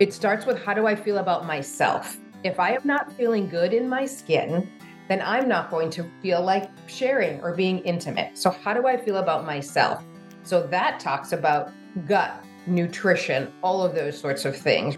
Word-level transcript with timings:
It 0.00 0.14
starts 0.14 0.46
with 0.46 0.62
how 0.62 0.74
do 0.74 0.86
I 0.86 0.94
feel 0.94 1.18
about 1.18 1.44
myself? 1.44 2.18
If 2.44 2.60
I 2.60 2.72
am 2.72 2.82
not 2.84 3.12
feeling 3.14 3.48
good 3.48 3.72
in 3.72 3.88
my 3.88 4.06
skin, 4.06 4.70
then 5.08 5.20
I'm 5.20 5.48
not 5.48 5.72
going 5.72 5.90
to 5.90 6.08
feel 6.22 6.40
like 6.40 6.70
sharing 6.86 7.40
or 7.40 7.52
being 7.52 7.80
intimate. 7.80 8.38
So, 8.38 8.50
how 8.50 8.74
do 8.74 8.86
I 8.86 8.96
feel 8.96 9.16
about 9.16 9.44
myself? 9.44 10.04
So, 10.44 10.64
that 10.68 11.00
talks 11.00 11.32
about 11.32 11.72
gut, 12.06 12.44
nutrition, 12.68 13.52
all 13.60 13.82
of 13.82 13.92
those 13.92 14.16
sorts 14.16 14.44
of 14.44 14.56
things. 14.56 14.96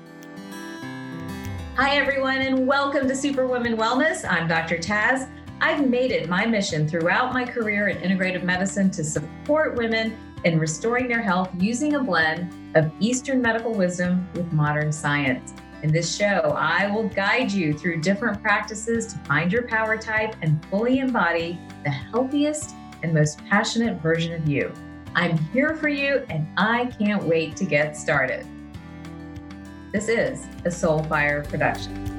Hi, 1.76 1.96
everyone, 1.96 2.42
and 2.42 2.66
welcome 2.66 3.08
to 3.08 3.16
Superwoman 3.16 3.78
Wellness. 3.78 4.30
I'm 4.30 4.46
Dr. 4.46 4.76
Taz. 4.76 5.30
I've 5.62 5.88
made 5.88 6.10
it 6.10 6.28
my 6.28 6.44
mission 6.44 6.86
throughout 6.86 7.32
my 7.32 7.46
career 7.46 7.88
in 7.88 7.96
integrative 8.02 8.42
medicine 8.42 8.90
to 8.90 9.02
support 9.02 9.76
women 9.76 10.14
in 10.44 10.58
restoring 10.58 11.08
their 11.08 11.22
health 11.22 11.48
using 11.56 11.94
a 11.94 12.02
blend 12.02 12.52
of 12.74 12.90
Eastern 13.00 13.42
medical 13.42 13.72
wisdom 13.72 14.28
with 14.34 14.52
modern 14.52 14.92
science. 14.92 15.52
In 15.82 15.90
this 15.92 16.14
show, 16.14 16.54
I 16.56 16.90
will 16.90 17.08
guide 17.08 17.50
you 17.50 17.72
through 17.72 18.00
different 18.00 18.42
practices 18.42 19.06
to 19.12 19.18
find 19.20 19.52
your 19.52 19.62
power 19.62 19.96
type 19.96 20.34
and 20.42 20.64
fully 20.66 20.98
embody 20.98 21.58
the 21.84 21.90
healthiest 21.90 22.74
and 23.02 23.14
most 23.14 23.44
passionate 23.46 24.00
version 24.02 24.34
of 24.34 24.46
you. 24.46 24.72
I'm 25.14 25.38
here 25.38 25.74
for 25.76 25.88
you 25.88 26.24
and 26.28 26.46
I 26.56 26.86
can't 26.98 27.24
wait 27.24 27.56
to 27.56 27.64
get 27.64 27.96
started. 27.96 28.46
This 29.92 30.08
is 30.08 30.44
a 30.64 30.68
Soulfire 30.68 31.48
production. 31.48 32.09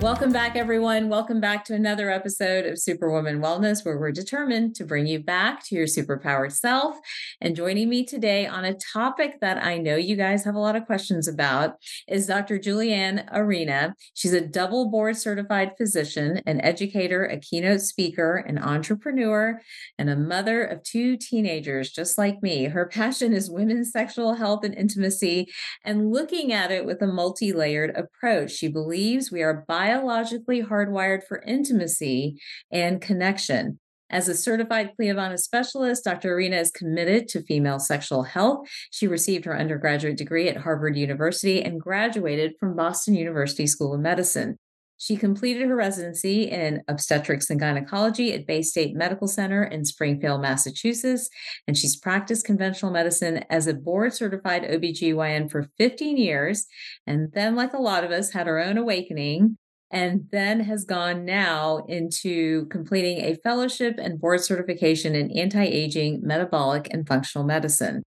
Welcome 0.00 0.32
back, 0.32 0.56
everyone. 0.56 1.10
Welcome 1.10 1.40
back 1.40 1.62
to 1.66 1.74
another 1.74 2.10
episode 2.10 2.64
of 2.64 2.78
Superwoman 2.78 3.42
Wellness, 3.42 3.84
where 3.84 3.98
we're 3.98 4.12
determined 4.12 4.74
to 4.76 4.86
bring 4.86 5.06
you 5.06 5.20
back 5.20 5.62
to 5.66 5.74
your 5.74 5.84
superpowered 5.84 6.52
self. 6.52 6.96
And 7.42 7.54
joining 7.54 7.90
me 7.90 8.06
today 8.06 8.46
on 8.46 8.64
a 8.64 8.72
topic 8.72 9.40
that 9.42 9.62
I 9.62 9.76
know 9.76 9.96
you 9.96 10.16
guys 10.16 10.42
have 10.44 10.54
a 10.54 10.58
lot 10.58 10.74
of 10.74 10.86
questions 10.86 11.28
about 11.28 11.74
is 12.08 12.26
Dr. 12.26 12.58
Julianne 12.58 13.28
Arena. 13.30 13.94
She's 14.14 14.32
a 14.32 14.40
double 14.40 14.88
board 14.90 15.18
certified 15.18 15.72
physician, 15.76 16.40
an 16.46 16.62
educator, 16.62 17.26
a 17.26 17.38
keynote 17.38 17.82
speaker, 17.82 18.36
an 18.36 18.56
entrepreneur, 18.56 19.60
and 19.98 20.08
a 20.08 20.16
mother 20.16 20.64
of 20.64 20.82
two 20.82 21.18
teenagers, 21.18 21.90
just 21.90 22.16
like 22.16 22.42
me. 22.42 22.64
Her 22.64 22.86
passion 22.86 23.34
is 23.34 23.50
women's 23.50 23.92
sexual 23.92 24.32
health 24.32 24.64
and 24.64 24.74
intimacy 24.74 25.52
and 25.84 26.10
looking 26.10 26.54
at 26.54 26.70
it 26.70 26.86
with 26.86 27.02
a 27.02 27.06
multi 27.06 27.52
layered 27.52 27.94
approach. 27.94 28.52
She 28.52 28.68
believes 28.68 29.30
we 29.30 29.42
are 29.42 29.66
bi 29.68 29.89
biologically 29.90 30.62
hardwired 30.62 31.24
for 31.26 31.42
intimacy 31.42 32.40
and 32.70 33.00
connection. 33.00 33.78
As 34.08 34.28
a 34.28 34.34
certified 34.34 34.90
Cliovana 34.98 35.38
specialist, 35.38 36.04
Dr. 36.04 36.34
Arena 36.34 36.56
is 36.56 36.70
committed 36.70 37.28
to 37.28 37.42
female 37.42 37.78
sexual 37.78 38.24
health. 38.24 38.68
She 38.90 39.06
received 39.06 39.44
her 39.44 39.56
undergraduate 39.56 40.16
degree 40.16 40.48
at 40.48 40.58
Harvard 40.58 40.96
University 40.96 41.62
and 41.62 41.80
graduated 41.80 42.54
from 42.58 42.74
Boston 42.74 43.14
University 43.14 43.66
School 43.66 43.94
of 43.94 44.00
Medicine. 44.00 44.58
She 45.00 45.16
completed 45.16 45.66
her 45.66 45.76
residency 45.76 46.50
in 46.50 46.82
obstetrics 46.86 47.48
and 47.48 47.58
gynecology 47.58 48.34
at 48.34 48.46
Baystate 48.46 48.92
Medical 48.92 49.28
Center 49.28 49.64
in 49.64 49.82
Springfield, 49.82 50.42
Massachusetts, 50.42 51.30
and 51.66 51.74
she's 51.74 51.96
practiced 51.96 52.44
conventional 52.44 52.92
medicine 52.92 53.42
as 53.48 53.66
a 53.66 53.72
board 53.72 54.12
certified 54.12 54.62
OBGYN 54.62 55.50
for 55.50 55.70
15 55.78 56.18
years. 56.18 56.66
And 57.06 57.32
then, 57.32 57.56
like 57.56 57.72
a 57.72 57.80
lot 57.80 58.04
of 58.04 58.10
us, 58.10 58.30
had 58.32 58.46
her 58.46 58.62
own 58.62 58.76
awakening 58.76 59.56
and 59.90 60.26
then 60.30 60.60
has 60.60 60.84
gone 60.84 61.24
now 61.24 61.84
into 61.88 62.66
completing 62.66 63.18
a 63.18 63.36
fellowship 63.36 63.96
and 63.98 64.20
board 64.20 64.42
certification 64.42 65.14
in 65.14 65.30
anti 65.32 65.64
aging, 65.64 66.20
metabolic, 66.22 66.88
and 66.92 67.06
functional 67.06 67.46
medicine. 67.46 68.02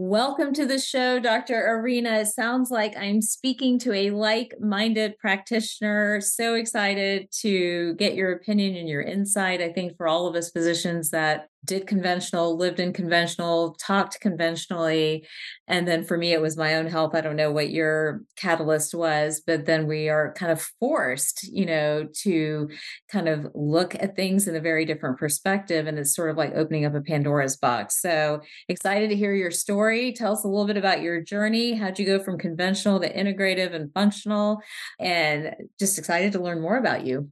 Welcome 0.00 0.54
to 0.54 0.64
the 0.64 0.78
show, 0.78 1.18
Dr. 1.18 1.60
Arena. 1.60 2.20
It 2.20 2.26
sounds 2.26 2.70
like 2.70 2.96
I'm 2.96 3.20
speaking 3.20 3.80
to 3.80 3.92
a 3.92 4.10
like 4.10 4.54
minded 4.60 5.18
practitioner. 5.18 6.20
So 6.20 6.54
excited 6.54 7.26
to 7.40 7.94
get 7.94 8.14
your 8.14 8.30
opinion 8.30 8.76
and 8.76 8.88
your 8.88 9.02
insight. 9.02 9.60
I 9.60 9.72
think 9.72 9.96
for 9.96 10.06
all 10.06 10.28
of 10.28 10.36
us 10.36 10.52
physicians 10.52 11.10
that 11.10 11.48
did 11.68 11.86
conventional, 11.86 12.56
lived 12.56 12.80
in 12.80 12.92
conventional, 12.92 13.76
talked 13.78 14.18
conventionally. 14.20 15.24
And 15.68 15.86
then 15.86 16.02
for 16.02 16.16
me, 16.16 16.32
it 16.32 16.40
was 16.40 16.56
my 16.56 16.74
own 16.74 16.86
health. 16.86 17.14
I 17.14 17.20
don't 17.20 17.36
know 17.36 17.52
what 17.52 17.70
your 17.70 18.22
catalyst 18.36 18.94
was, 18.94 19.42
but 19.46 19.66
then 19.66 19.86
we 19.86 20.08
are 20.08 20.32
kind 20.32 20.50
of 20.50 20.62
forced, 20.80 21.44
you 21.44 21.66
know, 21.66 22.08
to 22.22 22.70
kind 23.12 23.28
of 23.28 23.46
look 23.54 23.94
at 23.94 24.16
things 24.16 24.48
in 24.48 24.56
a 24.56 24.60
very 24.60 24.86
different 24.86 25.18
perspective. 25.18 25.86
And 25.86 25.98
it's 25.98 26.16
sort 26.16 26.30
of 26.30 26.36
like 26.38 26.54
opening 26.54 26.86
up 26.86 26.94
a 26.94 27.02
Pandora's 27.02 27.56
box. 27.56 28.00
So 28.00 28.40
excited 28.68 29.10
to 29.10 29.16
hear 29.16 29.34
your 29.34 29.50
story. 29.50 30.12
Tell 30.12 30.32
us 30.32 30.44
a 30.44 30.48
little 30.48 30.66
bit 30.66 30.78
about 30.78 31.02
your 31.02 31.20
journey. 31.20 31.74
How'd 31.74 31.98
you 31.98 32.06
go 32.06 32.18
from 32.18 32.38
conventional 32.38 32.98
to 33.00 33.14
integrative 33.14 33.74
and 33.74 33.92
functional? 33.92 34.62
And 34.98 35.54
just 35.78 35.98
excited 35.98 36.32
to 36.32 36.40
learn 36.40 36.62
more 36.62 36.78
about 36.78 37.04
you. 37.04 37.30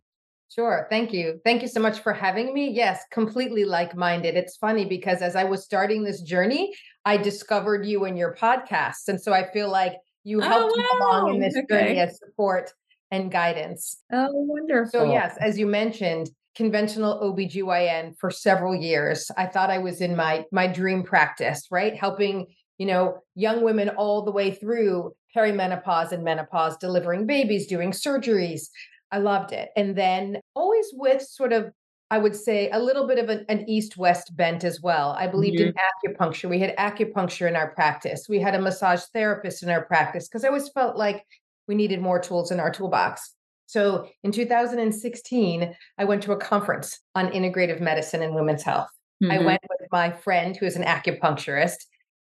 Sure. 0.56 0.86
Thank 0.88 1.12
you. 1.12 1.38
Thank 1.44 1.60
you 1.60 1.68
so 1.68 1.80
much 1.80 2.00
for 2.00 2.14
having 2.14 2.54
me. 2.54 2.70
Yes, 2.70 3.02
completely 3.12 3.66
like 3.66 3.94
minded. 3.94 4.36
It's 4.36 4.56
funny 4.56 4.86
because 4.86 5.20
as 5.20 5.36
I 5.36 5.44
was 5.44 5.62
starting 5.62 6.02
this 6.02 6.22
journey, 6.22 6.72
I 7.04 7.18
discovered 7.18 7.84
you 7.84 8.06
and 8.06 8.16
your 8.16 8.34
podcast. 8.34 9.08
And 9.08 9.20
so 9.20 9.34
I 9.34 9.50
feel 9.52 9.70
like 9.70 9.92
you 10.24 10.40
oh, 10.40 10.48
helped 10.48 10.74
oh, 10.74 10.80
wow. 10.80 10.82
me 10.82 11.04
along 11.04 11.34
in 11.34 11.42
oh, 11.42 11.46
this 11.46 11.56
okay. 11.58 11.88
journey 11.88 12.00
of 12.00 12.10
support 12.10 12.72
and 13.10 13.30
guidance. 13.30 14.02
Oh, 14.10 14.30
wonderful. 14.32 15.00
So, 15.00 15.12
yes, 15.12 15.36
as 15.42 15.58
you 15.58 15.66
mentioned, 15.66 16.30
conventional 16.54 17.20
OBGYN 17.20 18.16
for 18.18 18.30
several 18.30 18.74
years. 18.74 19.30
I 19.36 19.44
thought 19.44 19.68
I 19.68 19.76
was 19.76 20.00
in 20.00 20.16
my 20.16 20.46
my 20.52 20.66
dream 20.66 21.02
practice, 21.02 21.66
right? 21.70 21.94
Helping, 21.94 22.46
you 22.78 22.86
know, 22.86 23.18
young 23.34 23.62
women 23.62 23.90
all 23.90 24.24
the 24.24 24.32
way 24.32 24.52
through 24.52 25.12
perimenopause 25.36 26.12
and 26.12 26.24
menopause, 26.24 26.78
delivering 26.78 27.26
babies, 27.26 27.66
doing 27.66 27.90
surgeries, 27.90 28.68
I 29.12 29.18
loved 29.18 29.52
it. 29.52 29.70
And 29.76 29.96
then 29.96 30.40
always 30.54 30.86
with 30.92 31.22
sort 31.22 31.52
of, 31.52 31.72
I 32.10 32.18
would 32.18 32.36
say, 32.36 32.70
a 32.70 32.78
little 32.78 33.06
bit 33.06 33.18
of 33.18 33.28
an, 33.28 33.44
an 33.48 33.68
east 33.68 33.96
west 33.96 34.36
bent 34.36 34.64
as 34.64 34.80
well. 34.80 35.16
I 35.18 35.26
believed 35.26 35.58
mm-hmm. 35.58 35.70
in 36.08 36.14
acupuncture. 36.14 36.48
We 36.48 36.60
had 36.60 36.76
acupuncture 36.76 37.48
in 37.48 37.56
our 37.56 37.70
practice, 37.74 38.28
we 38.28 38.40
had 38.40 38.54
a 38.54 38.60
massage 38.60 39.02
therapist 39.12 39.62
in 39.62 39.70
our 39.70 39.84
practice 39.84 40.28
because 40.28 40.44
I 40.44 40.48
always 40.48 40.68
felt 40.68 40.96
like 40.96 41.24
we 41.68 41.74
needed 41.74 42.00
more 42.00 42.20
tools 42.20 42.50
in 42.50 42.60
our 42.60 42.70
toolbox. 42.70 43.32
So 43.66 44.08
in 44.22 44.30
2016, 44.30 45.74
I 45.98 46.04
went 46.04 46.22
to 46.22 46.32
a 46.32 46.36
conference 46.36 47.00
on 47.16 47.28
integrative 47.32 47.80
medicine 47.80 48.22
and 48.22 48.34
women's 48.34 48.62
health. 48.62 48.88
Mm-hmm. 49.22 49.32
I 49.32 49.38
went 49.38 49.60
with 49.68 49.88
my 49.90 50.12
friend 50.12 50.56
who 50.56 50.66
is 50.66 50.76
an 50.76 50.84
acupuncturist, 50.84 51.76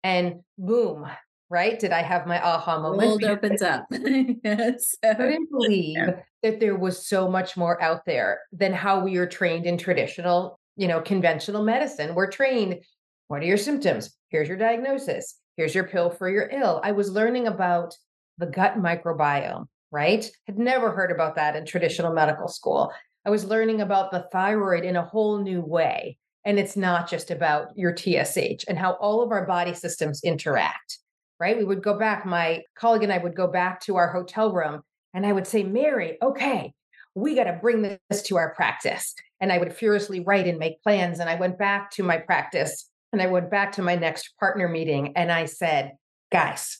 and 0.03 0.41
boom, 0.57 1.05
right? 1.53 1.79
Did 1.79 1.91
I 1.91 2.01
have 2.01 2.25
my 2.25 2.43
aha 2.43 2.79
moment? 2.79 3.07
World 3.07 3.23
opens 3.23 3.61
up. 3.61 3.85
yes. 3.91 4.95
I 5.03 5.13
couldn't 5.13 5.49
believe 5.51 5.95
yeah. 5.95 6.15
that 6.41 6.59
there 6.59 6.75
was 6.75 7.07
so 7.07 7.29
much 7.29 7.55
more 7.55 7.79
out 7.79 8.05
there 8.05 8.39
than 8.51 8.73
how 8.73 9.03
we 9.03 9.17
are 9.17 9.27
trained 9.27 9.67
in 9.67 9.77
traditional, 9.77 10.59
you 10.77 10.87
know, 10.87 10.99
conventional 10.99 11.63
medicine. 11.63 12.15
We're 12.15 12.31
trained, 12.31 12.79
what 13.27 13.43
are 13.43 13.45
your 13.45 13.57
symptoms? 13.57 14.17
Here's 14.29 14.47
your 14.47 14.57
diagnosis. 14.57 15.37
Here's 15.55 15.75
your 15.75 15.83
pill 15.83 16.09
for 16.09 16.27
your 16.27 16.49
ill. 16.51 16.81
I 16.83 16.91
was 16.91 17.11
learning 17.11 17.45
about 17.45 17.93
the 18.39 18.47
gut 18.47 18.79
microbiome, 18.79 19.67
right? 19.91 20.27
Had 20.47 20.57
never 20.57 20.89
heard 20.89 21.11
about 21.11 21.35
that 21.35 21.55
in 21.55 21.67
traditional 21.67 22.13
medical 22.13 22.47
school. 22.47 22.91
I 23.27 23.29
was 23.29 23.45
learning 23.45 23.79
about 23.79 24.09
the 24.09 24.27
thyroid 24.31 24.85
in 24.85 24.95
a 24.95 25.05
whole 25.05 25.37
new 25.37 25.61
way. 25.61 26.17
And 26.45 26.57
it's 26.57 26.75
not 26.75 27.07
just 27.07 27.29
about 27.29 27.67
your 27.77 27.95
TSH 27.95 28.65
and 28.67 28.77
how 28.77 28.93
all 28.93 29.21
of 29.21 29.31
our 29.31 29.45
body 29.45 29.75
systems 29.75 30.23
interact 30.23 30.97
right? 31.43 31.57
We 31.57 31.65
would 31.65 31.83
go 31.83 31.99
back, 31.99 32.25
my 32.25 32.63
colleague 32.73 33.03
and 33.03 33.11
I 33.11 33.17
would 33.17 33.35
go 33.35 33.47
back 33.47 33.81
to 33.81 33.97
our 33.97 34.07
hotel 34.07 34.53
room 34.53 34.81
and 35.13 35.25
I 35.25 35.33
would 35.33 35.45
say, 35.45 35.61
Mary, 35.61 36.17
okay, 36.21 36.71
we 37.15 37.35
got 37.35 37.43
to 37.43 37.59
bring 37.61 37.81
this 37.81 38.21
to 38.23 38.37
our 38.37 38.55
practice. 38.55 39.13
And 39.41 39.51
I 39.51 39.57
would 39.57 39.75
furiously 39.75 40.21
write 40.21 40.47
and 40.47 40.57
make 40.57 40.81
plans. 40.81 41.19
And 41.19 41.29
I 41.29 41.35
went 41.35 41.59
back 41.59 41.91
to 41.91 42.03
my 42.03 42.17
practice 42.17 42.89
and 43.11 43.21
I 43.21 43.27
went 43.27 43.51
back 43.51 43.73
to 43.73 43.81
my 43.81 43.95
next 43.97 44.29
partner 44.39 44.69
meeting 44.69 45.17
and 45.17 45.33
I 45.33 45.43
said, 45.43 45.91
guys, 46.31 46.79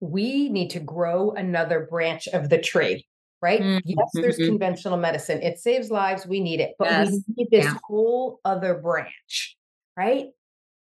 we 0.00 0.50
need 0.50 0.68
to 0.70 0.80
grow 0.80 1.30
another 1.30 1.88
branch 1.90 2.28
of 2.28 2.50
the 2.50 2.58
tree, 2.58 3.06
right? 3.40 3.62
Mm-hmm. 3.62 3.78
Yes, 3.86 4.10
there's 4.12 4.36
mm-hmm. 4.36 4.50
conventional 4.50 4.98
medicine. 4.98 5.40
It 5.40 5.60
saves 5.60 5.90
lives. 5.90 6.26
We 6.26 6.40
need 6.40 6.60
it, 6.60 6.74
but 6.78 6.90
yes. 6.90 7.10
we 7.10 7.22
need 7.36 7.48
this 7.50 7.64
yeah. 7.64 7.78
whole 7.84 8.38
other 8.44 8.74
branch, 8.74 9.56
right? 9.96 10.26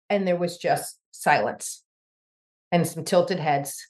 And 0.08 0.26
there 0.26 0.37
was 0.37 0.56
just 0.56 0.99
silence 1.11 1.83
and 2.75 2.87
some 2.87 3.05
tilted 3.05 3.38
heads. 3.38 3.87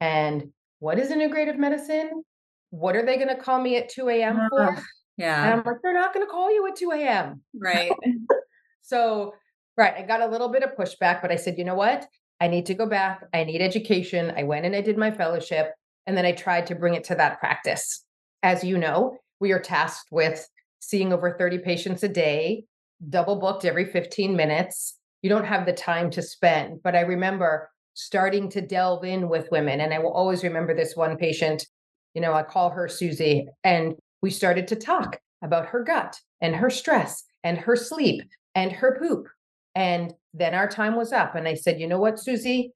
And 0.00 0.52
what 0.78 1.00
is 1.00 1.10
integrative 1.10 1.58
medicine? 1.58 2.22
What 2.70 2.94
are 2.94 3.04
they 3.04 3.16
going 3.16 3.34
to 3.34 3.34
call 3.34 3.60
me 3.60 3.76
at 3.76 3.88
2 3.88 4.08
a.m. 4.10 4.46
for? 4.48 4.80
Yeah. 5.16 5.42
And 5.42 5.54
I'm 5.54 5.66
like, 5.66 5.82
they're 5.82 5.92
not 5.92 6.14
going 6.14 6.24
to 6.24 6.30
call 6.30 6.48
you 6.48 6.64
at 6.68 6.76
2 6.76 6.92
a.m. 6.92 7.42
Right. 7.52 7.90
so, 8.82 9.34
right. 9.76 9.94
I 9.96 10.02
got 10.02 10.20
a 10.20 10.28
little 10.28 10.50
bit 10.50 10.62
of 10.62 10.76
pushback, 10.76 11.20
but 11.20 11.32
I 11.32 11.36
said, 11.36 11.58
you 11.58 11.64
know 11.64 11.74
what? 11.74 12.06
I 12.40 12.46
need 12.46 12.66
to 12.66 12.74
go 12.74 12.86
back. 12.86 13.24
I 13.34 13.42
need 13.42 13.60
education. 13.60 14.32
I 14.36 14.44
went 14.44 14.64
and 14.64 14.76
I 14.76 14.82
did 14.82 14.96
my 14.96 15.10
fellowship. 15.10 15.72
And 16.06 16.16
then 16.16 16.24
I 16.24 16.30
tried 16.30 16.66
to 16.68 16.76
bring 16.76 16.94
it 16.94 17.02
to 17.04 17.16
that 17.16 17.40
practice. 17.40 18.04
As 18.44 18.62
you 18.62 18.78
know, 18.78 19.16
we 19.40 19.50
are 19.50 19.58
tasked 19.58 20.12
with 20.12 20.48
seeing 20.78 21.12
over 21.12 21.36
30 21.36 21.58
patients 21.58 22.04
a 22.04 22.08
day, 22.08 22.66
double 23.08 23.40
booked 23.40 23.64
every 23.64 23.86
15 23.86 24.36
minutes. 24.36 24.96
You 25.22 25.28
don't 25.28 25.46
have 25.46 25.66
the 25.66 25.72
time 25.72 26.10
to 26.10 26.22
spend. 26.22 26.84
But 26.84 26.94
I 26.94 27.00
remember 27.00 27.70
starting 27.98 28.48
to 28.48 28.60
delve 28.60 29.04
in 29.04 29.28
with 29.28 29.50
women. 29.50 29.80
And 29.80 29.92
I 29.92 29.98
will 29.98 30.12
always 30.12 30.44
remember 30.44 30.72
this 30.72 30.94
one 30.94 31.16
patient, 31.16 31.66
you 32.14 32.20
know, 32.20 32.32
I 32.32 32.44
call 32.44 32.70
her 32.70 32.86
Susie, 32.86 33.48
and 33.64 33.96
we 34.22 34.30
started 34.30 34.68
to 34.68 34.76
talk 34.76 35.18
about 35.42 35.66
her 35.66 35.82
gut 35.82 36.16
and 36.40 36.54
her 36.54 36.70
stress 36.70 37.24
and 37.42 37.58
her 37.58 37.74
sleep 37.74 38.22
and 38.54 38.70
her 38.70 38.96
poop. 39.00 39.26
And 39.74 40.14
then 40.32 40.54
our 40.54 40.68
time 40.68 40.94
was 40.94 41.12
up. 41.12 41.34
And 41.34 41.48
I 41.48 41.54
said, 41.54 41.80
you 41.80 41.88
know 41.88 41.98
what, 41.98 42.20
Susie, 42.20 42.72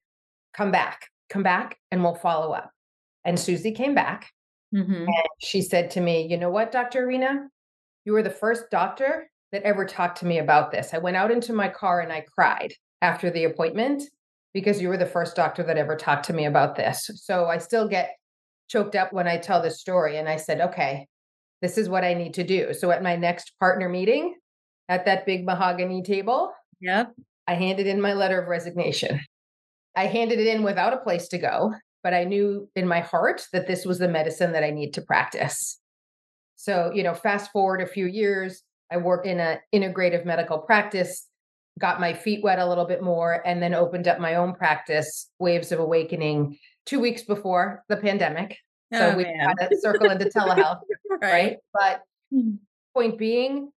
come 0.54 0.72
back, 0.72 1.06
come 1.30 1.44
back, 1.44 1.78
and 1.92 2.02
we'll 2.02 2.16
follow 2.16 2.52
up. 2.52 2.72
And 3.24 3.38
Susie 3.38 3.72
came 3.72 3.94
back 3.94 4.28
mm-hmm. 4.74 4.92
and 4.92 5.26
she 5.38 5.62
said 5.62 5.88
to 5.92 6.00
me, 6.00 6.26
you 6.28 6.36
know 6.36 6.50
what, 6.50 6.72
Dr. 6.72 7.04
Arena, 7.04 7.48
you 8.04 8.12
were 8.12 8.24
the 8.24 8.30
first 8.30 8.64
doctor 8.72 9.30
that 9.52 9.62
ever 9.62 9.84
talked 9.84 10.18
to 10.18 10.26
me 10.26 10.40
about 10.40 10.72
this. 10.72 10.92
I 10.92 10.98
went 10.98 11.16
out 11.16 11.30
into 11.30 11.52
my 11.52 11.68
car 11.68 12.00
and 12.00 12.12
I 12.12 12.24
cried 12.36 12.72
after 13.02 13.30
the 13.30 13.44
appointment 13.44 14.02
because 14.54 14.80
you 14.80 14.88
were 14.88 14.96
the 14.96 15.06
first 15.06 15.36
doctor 15.36 15.62
that 15.62 15.78
ever 15.78 15.96
talked 15.96 16.26
to 16.26 16.32
me 16.32 16.44
about 16.44 16.76
this. 16.76 17.10
So 17.14 17.46
I 17.46 17.58
still 17.58 17.88
get 17.88 18.16
choked 18.68 18.94
up 18.94 19.12
when 19.12 19.26
I 19.28 19.38
tell 19.38 19.62
this 19.62 19.80
story. 19.80 20.16
And 20.16 20.28
I 20.28 20.36
said, 20.36 20.60
okay, 20.60 21.06
this 21.60 21.78
is 21.78 21.88
what 21.88 22.04
I 22.04 22.14
need 22.14 22.34
to 22.34 22.44
do. 22.44 22.74
So 22.74 22.90
at 22.90 23.02
my 23.02 23.16
next 23.16 23.52
partner 23.58 23.88
meeting 23.88 24.34
at 24.88 25.04
that 25.04 25.26
big 25.26 25.44
mahogany 25.44 26.02
table, 26.02 26.52
yep. 26.80 27.12
I 27.46 27.54
handed 27.54 27.86
in 27.86 28.00
my 28.00 28.12
letter 28.12 28.40
of 28.40 28.48
resignation. 28.48 29.20
I 29.96 30.06
handed 30.06 30.38
it 30.38 30.46
in 30.46 30.62
without 30.62 30.92
a 30.92 30.98
place 30.98 31.28
to 31.28 31.38
go, 31.38 31.74
but 32.02 32.14
I 32.14 32.24
knew 32.24 32.68
in 32.74 32.88
my 32.88 33.00
heart 33.00 33.46
that 33.52 33.66
this 33.66 33.84
was 33.84 33.98
the 33.98 34.08
medicine 34.08 34.52
that 34.52 34.64
I 34.64 34.70
need 34.70 34.94
to 34.94 35.02
practice. 35.02 35.78
So, 36.56 36.92
you 36.94 37.02
know, 37.02 37.14
fast 37.14 37.50
forward 37.52 37.80
a 37.80 37.86
few 37.86 38.06
years, 38.06 38.62
I 38.90 38.96
worked 38.98 39.26
in 39.26 39.40
an 39.40 39.58
integrative 39.74 40.24
medical 40.24 40.58
practice, 40.58 41.26
got 41.78 42.00
my 42.00 42.12
feet 42.12 42.42
wet 42.42 42.58
a 42.58 42.66
little 42.66 42.84
bit 42.84 43.02
more, 43.02 43.42
and 43.46 43.62
then 43.62 43.74
opened 43.74 44.08
up 44.08 44.20
my 44.20 44.34
own 44.34 44.54
practice, 44.54 45.30
Waves 45.38 45.72
of 45.72 45.80
Awakening, 45.80 46.58
two 46.86 47.00
weeks 47.00 47.22
before 47.22 47.84
the 47.88 47.96
pandemic. 47.96 48.58
So 48.92 49.10
oh, 49.12 49.16
we 49.16 49.24
man. 49.24 49.54
had 49.58 49.70
to 49.70 49.78
circle 49.78 50.10
into 50.10 50.26
telehealth, 50.26 50.80
right. 51.10 51.22
right? 51.22 51.56
But 51.72 52.02
hmm. 52.30 52.56
point 52.94 53.16
being, 53.16 53.70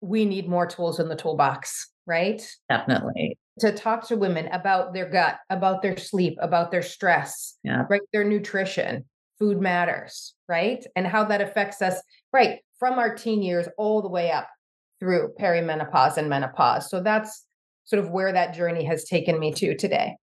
we 0.00 0.24
need 0.24 0.48
more 0.48 0.66
tools 0.66 1.00
in 1.00 1.08
the 1.08 1.16
toolbox, 1.16 1.90
right? 2.06 2.46
Definitely. 2.68 3.36
To 3.60 3.72
talk 3.72 4.06
to 4.08 4.16
women 4.16 4.48
about 4.48 4.94
their 4.94 5.08
gut, 5.08 5.38
about 5.50 5.82
their 5.82 5.96
sleep, 5.96 6.36
about 6.40 6.70
their 6.70 6.82
stress, 6.82 7.56
yeah. 7.64 7.84
right? 7.88 8.02
Their 8.12 8.24
nutrition, 8.24 9.04
food 9.38 9.60
matters, 9.60 10.34
right? 10.48 10.84
And 10.94 11.06
how 11.06 11.24
that 11.24 11.40
affects 11.40 11.82
us, 11.82 12.00
right? 12.32 12.60
From 12.78 12.98
our 12.98 13.14
teen 13.14 13.42
years 13.42 13.66
all 13.76 14.02
the 14.02 14.08
way 14.08 14.30
up 14.30 14.48
through 15.04 15.34
perimenopause 15.38 16.16
and 16.16 16.28
menopause. 16.30 16.88
So 16.88 17.02
that's 17.02 17.44
sort 17.84 18.02
of 18.02 18.10
where 18.10 18.32
that 18.32 18.54
journey 18.54 18.84
has 18.84 19.04
taken 19.04 19.38
me 19.38 19.52
to 19.52 19.76
today. 19.76 20.16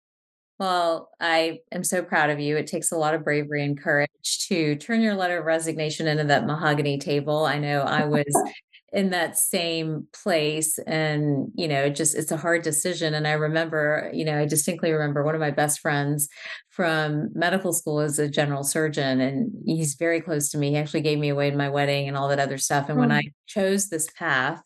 Well, 0.57 1.09
I 1.19 1.59
am 1.71 1.83
so 1.83 2.01
proud 2.01 2.29
of 2.29 2.39
you. 2.39 2.55
It 2.57 2.67
takes 2.67 2.91
a 2.91 2.97
lot 2.97 3.13
of 3.13 3.23
bravery 3.23 3.63
and 3.63 3.81
courage 3.81 4.09
to 4.47 4.75
turn 4.75 5.01
your 5.01 5.15
letter 5.15 5.39
of 5.39 5.45
resignation 5.45 6.07
into 6.07 6.23
that 6.25 6.45
mahogany 6.45 6.97
table. 6.97 7.45
I 7.45 7.59
know 7.59 7.81
I 7.81 8.05
was 8.05 8.25
in 8.91 9.11
that 9.11 9.37
same 9.37 10.07
place 10.13 10.79
and 10.79 11.51
you 11.55 11.67
know 11.67 11.89
just 11.89 12.15
it's 12.15 12.31
a 12.31 12.37
hard 12.37 12.61
decision 12.63 13.13
and 13.13 13.27
i 13.27 13.33
remember 13.33 14.09
you 14.13 14.25
know 14.25 14.39
i 14.39 14.45
distinctly 14.45 14.91
remember 14.91 15.23
one 15.23 15.35
of 15.35 15.41
my 15.41 15.51
best 15.51 15.79
friends 15.79 16.27
from 16.69 17.29
medical 17.33 17.73
school 17.73 17.99
is 17.99 18.17
a 18.17 18.27
general 18.27 18.63
surgeon 18.63 19.21
and 19.21 19.51
he's 19.65 19.95
very 19.95 20.21
close 20.21 20.49
to 20.49 20.57
me 20.57 20.71
he 20.71 20.77
actually 20.77 21.01
gave 21.01 21.19
me 21.19 21.29
away 21.29 21.47
in 21.47 21.57
my 21.57 21.69
wedding 21.69 22.07
and 22.07 22.17
all 22.17 22.27
that 22.27 22.39
other 22.39 22.57
stuff 22.57 22.89
and 22.89 22.97
mm. 22.97 23.01
when 23.01 23.11
i 23.11 23.21
chose 23.47 23.89
this 23.89 24.09
path 24.17 24.61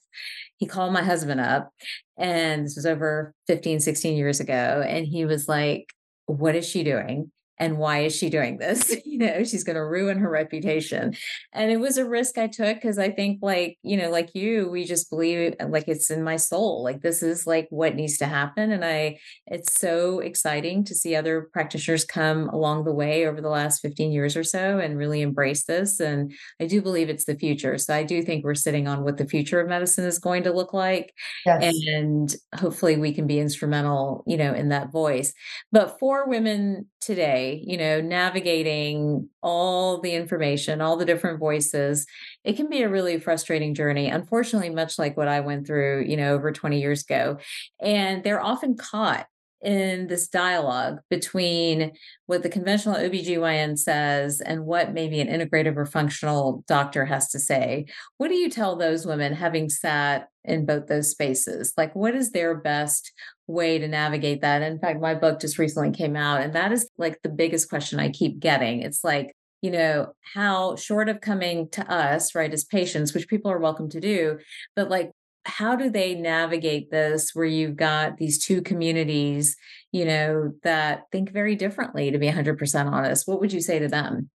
he 0.58 0.66
called 0.66 0.94
my 0.94 1.04
husband 1.04 1.42
up 1.42 1.72
and 2.18 2.66
this 2.66 2.76
was 2.76 2.86
over 2.86 3.34
15 3.48 3.80
16 3.80 4.16
years 4.16 4.40
ago 4.40 4.84
and 4.88 5.06
he 5.06 5.26
was 5.26 5.48
like 5.48 5.88
what 6.26 6.56
is 6.56 6.68
she 6.68 6.84
doing 6.84 7.32
and 7.64 7.78
why 7.78 8.00
is 8.00 8.16
she 8.16 8.30
doing 8.30 8.58
this? 8.58 8.96
You 9.14 9.20
know 9.20 9.44
she's 9.44 9.64
going 9.64 9.76
to 9.76 9.86
ruin 9.86 10.18
her 10.18 10.30
reputation. 10.30 11.14
And 11.52 11.70
it 11.70 11.78
was 11.78 11.98
a 11.98 12.06
risk 12.06 12.40
i 12.40 12.48
took 12.48 12.78
because 12.78 12.98
i 12.98 13.12
think 13.12 13.40
like 13.44 13.78
you 13.84 13.96
know 13.96 14.10
like 14.10 14.32
you 14.34 14.70
we 14.72 14.86
just 14.86 15.10
believe 15.12 15.54
uh, 15.60 15.68
like 15.68 15.88
it's 15.88 16.10
in 16.10 16.24
my 16.24 16.36
soul 16.36 16.84
like 16.84 17.02
this 17.02 17.22
is 17.22 17.46
like 17.46 17.68
what 17.70 17.96
needs 17.96 18.18
to 18.18 18.26
happen 18.26 18.72
and 18.72 18.84
i 18.84 19.20
it's 19.46 19.80
so 19.80 20.20
exciting 20.20 20.84
to 20.86 20.96
see 20.96 21.16
other 21.16 21.48
practitioners 21.54 22.06
come 22.06 22.50
along 22.50 22.86
the 22.86 22.94
way 22.94 23.28
over 23.28 23.40
the 23.40 23.50
last 23.50 23.82
15 23.82 24.12
years 24.12 24.36
or 24.36 24.44
so 24.44 24.80
and 24.80 24.98
really 24.98 25.22
embrace 25.22 25.66
this 25.66 26.00
and 26.00 26.34
i 26.60 26.66
do 26.66 26.82
believe 26.82 27.10
it's 27.10 27.26
the 27.26 27.36
future 27.36 27.78
so 27.78 27.94
i 27.94 28.02
do 28.02 28.24
think 28.24 28.44
we're 28.44 28.56
sitting 28.56 28.88
on 28.88 29.04
what 29.04 29.18
the 29.18 29.28
future 29.28 29.60
of 29.62 29.70
medicine 29.70 30.06
is 30.06 30.18
going 30.18 30.42
to 30.42 30.52
look 30.52 30.74
like 30.74 31.14
yes. 31.46 31.80
and 31.88 32.36
hopefully 32.56 32.98
we 32.98 33.14
can 33.14 33.28
be 33.28 33.40
instrumental 33.40 34.24
you 34.26 34.38
know 34.38 34.54
in 34.54 34.70
that 34.70 34.92
voice. 34.92 35.34
But 35.72 36.00
for 36.00 36.28
women 36.28 36.88
today 37.02 37.53
you 37.64 37.78
know, 37.78 38.02
navigating 38.02 39.30
all 39.42 40.02
the 40.02 40.14
information, 40.14 40.82
all 40.82 40.98
the 40.98 41.06
different 41.06 41.40
voices, 41.40 42.06
it 42.44 42.56
can 42.56 42.70
be 42.70 42.82
a 42.82 42.90
really 42.90 43.20
frustrating 43.20 43.74
journey. 43.74 44.10
Unfortunately, 44.10 44.70
much 44.70 44.98
like 44.98 45.18
what 45.18 45.28
I 45.28 45.42
went 45.42 45.68
through, 45.68 46.06
you 46.08 46.18
know, 46.18 46.34
over 46.34 46.52
20 46.52 46.80
years 46.80 47.04
ago. 47.04 47.38
And 47.82 48.24
they're 48.24 48.44
often 48.44 48.76
caught 48.76 49.28
in 49.62 50.08
this 50.08 50.28
dialogue 50.28 51.00
between 51.10 51.94
what 52.26 52.44
the 52.44 52.50
conventional 52.50 52.96
OBGYN 52.96 53.78
says 53.78 54.42
and 54.42 54.66
what 54.66 54.94
maybe 54.94 55.22
an 55.22 55.28
integrative 55.28 55.78
or 55.78 55.86
functional 55.86 56.64
doctor 56.68 57.06
has 57.06 57.30
to 57.30 57.40
say. 57.40 57.86
What 58.18 58.28
do 58.28 58.36
you 58.36 58.50
tell 58.50 58.76
those 58.76 59.06
women 59.06 59.34
having 59.34 59.70
sat 59.70 60.28
in 60.46 60.66
both 60.66 60.88
those 60.88 61.10
spaces? 61.12 61.74
Like, 61.78 61.96
what 61.96 62.16
is 62.16 62.32
their 62.32 62.56
best 62.56 63.12
way 63.48 63.78
to 63.78 63.88
navigate 63.88 64.42
that. 64.42 64.62
In 64.62 64.80
fact, 64.80 65.02
my 65.02 65.16
book 65.16 65.40
just 65.40 65.58
recently 65.58 65.92
came 65.92 66.16
out, 66.16 66.42
and 66.42 66.54
that 66.54 66.72
is 66.72 66.90
like 66.98 67.22
the 67.22 67.30
biggest 67.30 67.70
question 67.70 68.00
I 68.00 68.10
keep 68.10 68.40
getting. 68.40 68.82
It's 68.82 69.04
like, 69.04 69.36
you 69.62 69.72
know, 69.72 70.14
how 70.34 70.76
short 70.76 71.10
of 71.10 71.22
coming 71.22 71.70
to 71.70 71.90
us, 71.92 72.36
right, 72.36 72.54
as 72.54 72.64
patients, 72.64 73.14
which 73.14 73.28
people 73.28 73.52
are 73.52 73.60
welcome 73.60 73.90
to 73.90 74.00
do, 74.00 74.40
but 74.76 74.90
like, 74.90 75.12
how 75.46 75.76
do 75.76 75.90
they 75.90 76.16
navigate 76.16 76.90
this 76.90 77.32
where 77.34 77.46
you've 77.46 77.76
got 77.76 78.18
these 78.18 78.44
two 78.44 78.62
communities, 78.62 79.58
you 79.92 80.06
know, 80.06 80.54
that 80.64 81.04
think 81.12 81.32
very 81.32 81.56
differently, 81.56 82.12
to 82.12 82.18
be 82.18 82.30
100% 82.30 82.92
honest? 82.92 83.28
What 83.28 83.42
would 83.42 83.52
you 83.52 83.60
say 83.60 83.80
to 83.80 83.90
them? 83.90 84.30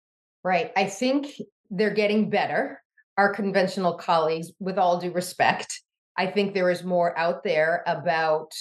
Right. 0.42 0.72
I 0.76 0.86
think 0.86 1.28
they're 1.70 1.92
getting 1.92 2.30
better. 2.30 2.80
Our 3.18 3.34
conventional 3.34 3.94
colleagues, 3.94 4.50
with 4.58 4.78
all 4.78 4.98
due 4.98 5.12
respect, 5.12 5.82
I 6.16 6.26
think 6.26 6.54
there 6.54 6.70
is 6.70 6.84
more 6.84 7.16
out 7.18 7.42
there 7.42 7.82
about 7.86 8.52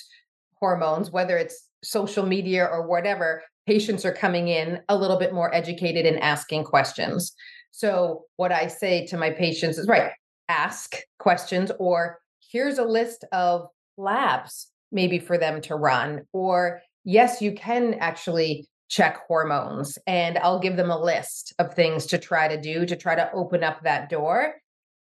hormones, 0.55 1.11
whether 1.11 1.37
it's 1.37 1.67
social 1.83 2.25
media 2.25 2.65
or 2.65 2.87
whatever, 2.87 3.43
patients 3.67 4.05
are 4.05 4.13
coming 4.13 4.47
in 4.47 4.79
a 4.89 4.95
little 4.95 5.17
bit 5.17 5.33
more 5.33 5.53
educated 5.53 6.05
and 6.05 6.19
asking 6.19 6.63
questions. 6.63 7.33
So, 7.71 8.25
what 8.37 8.51
I 8.51 8.67
say 8.67 9.05
to 9.07 9.17
my 9.17 9.31
patients 9.31 9.77
is 9.77 9.87
right, 9.87 10.11
ask 10.49 10.95
questions, 11.19 11.71
or 11.79 12.19
here's 12.51 12.77
a 12.77 12.85
list 12.85 13.25
of 13.31 13.67
labs 13.97 14.67
maybe 14.91 15.17
for 15.17 15.37
them 15.37 15.59
to 15.61 15.75
run, 15.75 16.21
or 16.33 16.81
yes, 17.03 17.41
you 17.41 17.51
can 17.53 17.95
actually 17.95 18.67
check 18.89 19.25
hormones, 19.27 19.97
and 20.05 20.37
I'll 20.37 20.59
give 20.59 20.77
them 20.77 20.91
a 20.91 21.01
list 21.01 21.53
of 21.57 21.73
things 21.73 22.05
to 22.07 22.19
try 22.19 22.47
to 22.47 22.61
do 22.61 22.85
to 22.85 22.95
try 22.95 23.15
to 23.15 23.31
open 23.33 23.63
up 23.63 23.83
that 23.83 24.09
door. 24.09 24.53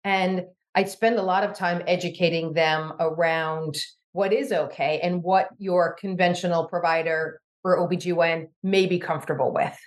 And 0.03 0.45
I 0.75 0.85
spend 0.85 1.19
a 1.19 1.23
lot 1.23 1.45
of 1.45 1.55
time 1.55 1.83
educating 1.87 2.55
them 2.55 2.93
around 2.99 3.77
what 4.13 4.33
is 4.33 4.53
okay 4.53 5.01
and 5.03 5.23
what 5.23 5.49
your 5.59 5.97
conventional 6.01 6.67
provider 6.69 7.41
for 7.63 7.79
OBGYN 7.79 8.49
may 8.63 8.87
be 8.87 8.99
comfortable 8.99 9.53
with, 9.53 9.79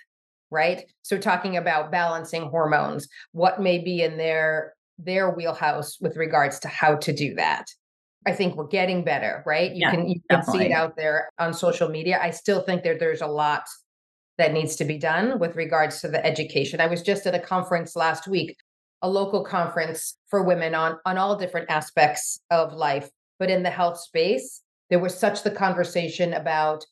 right? 0.50 0.84
So 1.02 1.18
talking 1.18 1.56
about 1.56 1.92
balancing 1.92 2.48
hormones, 2.48 3.08
what 3.32 3.60
may 3.60 3.78
be 3.78 4.02
in 4.02 4.16
their 4.16 4.74
their 4.98 5.30
wheelhouse 5.30 5.98
with 6.00 6.16
regards 6.16 6.58
to 6.60 6.68
how 6.68 6.96
to 6.96 7.12
do 7.12 7.34
that. 7.34 7.66
I 8.26 8.32
think 8.32 8.56
we're 8.56 8.66
getting 8.66 9.04
better, 9.04 9.42
right? 9.46 9.70
You 9.70 9.82
yeah, 9.82 9.90
can 9.90 10.08
you 10.08 10.20
can 10.28 10.42
see 10.42 10.64
it 10.64 10.72
out 10.72 10.96
there 10.96 11.28
on 11.38 11.54
social 11.54 11.88
media. 11.88 12.18
I 12.20 12.30
still 12.30 12.62
think 12.62 12.82
that 12.82 12.98
there's 12.98 13.20
a 13.20 13.26
lot 13.26 13.62
that 14.38 14.52
needs 14.52 14.76
to 14.76 14.84
be 14.84 14.98
done 14.98 15.38
with 15.38 15.54
regards 15.54 16.00
to 16.00 16.08
the 16.08 16.24
education. 16.24 16.80
I 16.80 16.88
was 16.88 17.02
just 17.02 17.26
at 17.26 17.34
a 17.34 17.38
conference 17.38 17.94
last 17.94 18.26
week, 18.26 18.56
a 19.02 19.08
local 19.08 19.44
conference 19.44 20.16
for 20.28 20.42
women 20.42 20.74
on 20.74 20.98
on 21.04 21.18
all 21.18 21.36
different 21.36 21.70
aspects 21.70 22.40
of 22.50 22.72
life 22.72 23.10
but 23.38 23.50
in 23.50 23.62
the 23.62 23.70
health 23.70 23.98
space, 23.98 24.62
there 24.90 24.98
was 24.98 25.16
such 25.16 25.42
the 25.42 25.50
conversation 25.50 26.32
about 26.32 26.86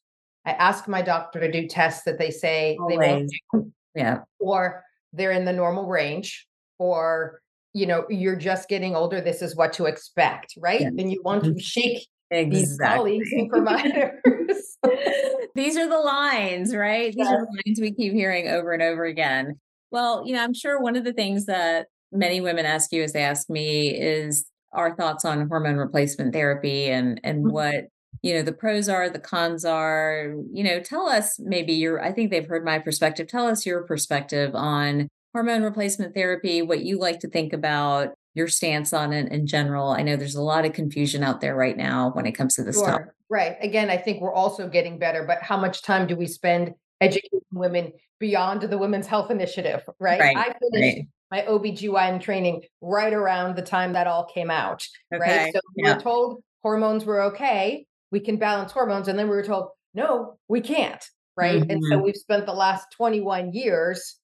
I 0.46 0.50
ask 0.52 0.86
my 0.88 1.00
doctor 1.00 1.40
to 1.40 1.50
do 1.50 1.66
tests 1.66 2.04
that 2.04 2.18
they 2.18 2.30
say 2.30 2.76
Always. 2.78 2.98
they 2.98 3.12
won't 3.12 3.32
do. 3.52 3.72
Yeah. 3.94 4.20
Or 4.38 4.84
they're 5.12 5.30
in 5.30 5.46
the 5.46 5.52
normal 5.52 5.86
range, 5.86 6.46
or 6.78 7.40
you 7.72 7.86
know, 7.86 8.04
you're 8.10 8.36
just 8.36 8.68
getting 8.68 8.94
older. 8.94 9.20
This 9.20 9.40
is 9.40 9.56
what 9.56 9.72
to 9.74 9.86
expect, 9.86 10.54
right? 10.58 10.82
Yeah. 10.82 10.88
And 10.88 11.10
you 11.10 11.22
want 11.24 11.44
to 11.44 11.50
mm-hmm. 11.50 11.58
shake 11.58 12.06
exactly. 12.30 12.58
these 12.60 12.78
colleagues 12.78 13.32
and 13.32 13.50
providers. 13.50 14.78
these 15.54 15.76
are 15.76 15.88
the 15.88 15.98
lines, 15.98 16.74
right? 16.74 17.06
These 17.06 17.16
yes. 17.24 17.28
are 17.28 17.46
the 17.46 17.62
lines 17.64 17.80
we 17.80 17.92
keep 17.92 18.12
hearing 18.12 18.48
over 18.48 18.72
and 18.72 18.82
over 18.82 19.04
again. 19.04 19.58
Well, 19.90 20.26
you 20.26 20.34
know, 20.34 20.42
I'm 20.42 20.54
sure 20.54 20.80
one 20.80 20.96
of 20.96 21.04
the 21.04 21.12
things 21.12 21.46
that 21.46 21.86
many 22.14 22.40
women 22.40 22.64
ask 22.64 22.92
you 22.92 23.02
as 23.02 23.12
they 23.12 23.22
ask 23.22 23.50
me 23.50 23.88
is 23.88 24.46
our 24.72 24.96
thoughts 24.96 25.24
on 25.24 25.48
hormone 25.48 25.76
replacement 25.76 26.32
therapy 26.32 26.88
and 26.88 27.20
and 27.22 27.44
mm-hmm. 27.44 27.52
what 27.52 27.84
you 28.24 28.32
know, 28.32 28.42
the 28.42 28.52
pros 28.52 28.88
are, 28.88 29.10
the 29.10 29.18
cons 29.18 29.66
are, 29.66 30.34
you 30.50 30.64
know, 30.64 30.80
tell 30.80 31.06
us 31.06 31.38
maybe 31.38 31.74
your, 31.74 32.02
I 32.02 32.10
think 32.10 32.30
they've 32.30 32.46
heard 32.46 32.64
my 32.64 32.78
perspective. 32.78 33.28
Tell 33.28 33.46
us 33.46 33.66
your 33.66 33.82
perspective 33.82 34.54
on 34.54 35.08
hormone 35.34 35.62
replacement 35.62 36.14
therapy, 36.14 36.62
what 36.62 36.84
you 36.84 36.98
like 36.98 37.20
to 37.20 37.28
think 37.28 37.52
about, 37.52 38.14
your 38.34 38.48
stance 38.48 38.94
on 38.94 39.12
it 39.12 39.30
in 39.30 39.46
general. 39.46 39.90
I 39.90 40.00
know 40.02 40.16
there's 40.16 40.36
a 40.36 40.42
lot 40.42 40.64
of 40.64 40.72
confusion 40.72 41.22
out 41.22 41.42
there 41.42 41.54
right 41.54 41.76
now 41.76 42.12
when 42.14 42.24
it 42.24 42.32
comes 42.32 42.54
to 42.54 42.64
this 42.64 42.76
sure. 42.76 42.86
topic. 42.86 43.06
Right. 43.28 43.56
Again, 43.60 43.90
I 43.90 43.98
think 43.98 44.22
we're 44.22 44.32
also 44.32 44.68
getting 44.68 44.98
better, 44.98 45.24
but 45.26 45.42
how 45.42 45.58
much 45.58 45.82
time 45.82 46.06
do 46.06 46.16
we 46.16 46.26
spend 46.26 46.72
educating 47.02 47.40
women 47.52 47.92
beyond 48.20 48.62
the 48.62 48.78
Women's 48.78 49.06
Health 49.06 49.30
Initiative? 49.30 49.82
Right. 49.98 50.20
right. 50.20 50.36
I 50.36 50.44
finished 50.44 50.96
right. 50.96 51.08
My 51.34 51.42
OBGYN 51.42 52.20
training 52.20 52.62
right 52.80 53.12
around 53.12 53.56
the 53.56 53.62
time 53.62 53.92
that 53.94 54.06
all 54.06 54.24
came 54.24 54.52
out. 54.52 54.86
Okay. 55.12 55.20
Right. 55.20 55.52
So 55.52 55.60
we 55.76 55.82
yeah. 55.82 55.96
were 55.96 56.00
told 56.00 56.44
hormones 56.62 57.04
were 57.04 57.22
okay. 57.22 57.86
We 58.12 58.20
can 58.20 58.36
balance 58.36 58.70
hormones. 58.70 59.08
And 59.08 59.18
then 59.18 59.28
we 59.28 59.34
were 59.34 59.42
told, 59.42 59.70
no, 59.94 60.38
we 60.46 60.60
can't. 60.60 61.04
Right. 61.36 61.60
Mm-hmm. 61.60 61.70
And 61.72 61.82
so 61.82 61.96
mm-hmm. 61.96 62.04
we've 62.04 62.16
spent 62.16 62.46
the 62.46 62.52
last 62.52 62.86
21 62.96 63.52
years 63.52 64.16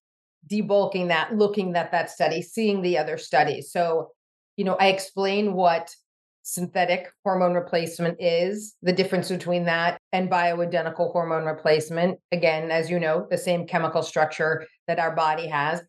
debulking 0.49 1.09
that, 1.09 1.35
looking 1.35 1.75
at 1.75 1.91
that 1.91 2.11
study, 2.11 2.43
seeing 2.43 2.81
the 2.81 2.97
other 2.97 3.19
studies. 3.19 3.73
So, 3.73 4.13
you 4.57 4.65
know, 4.65 4.77
I 4.79 4.87
explain 4.87 5.55
what 5.55 5.93
synthetic 6.43 7.13
hormone 7.25 7.55
replacement 7.55 8.19
is, 8.21 8.77
the 8.83 8.93
difference 8.93 9.29
between 9.29 9.65
that 9.65 9.99
and 10.13 10.31
bioidentical 10.31 11.11
hormone 11.11 11.45
replacement. 11.45 12.21
Again, 12.31 12.71
as 12.71 12.89
you 12.89 13.01
know, 13.01 13.27
the 13.29 13.37
same 13.37 13.67
chemical 13.67 14.05
structure 14.05 14.65
that 14.87 15.01
our 15.01 15.15
body 15.15 15.49
has, 15.49 15.83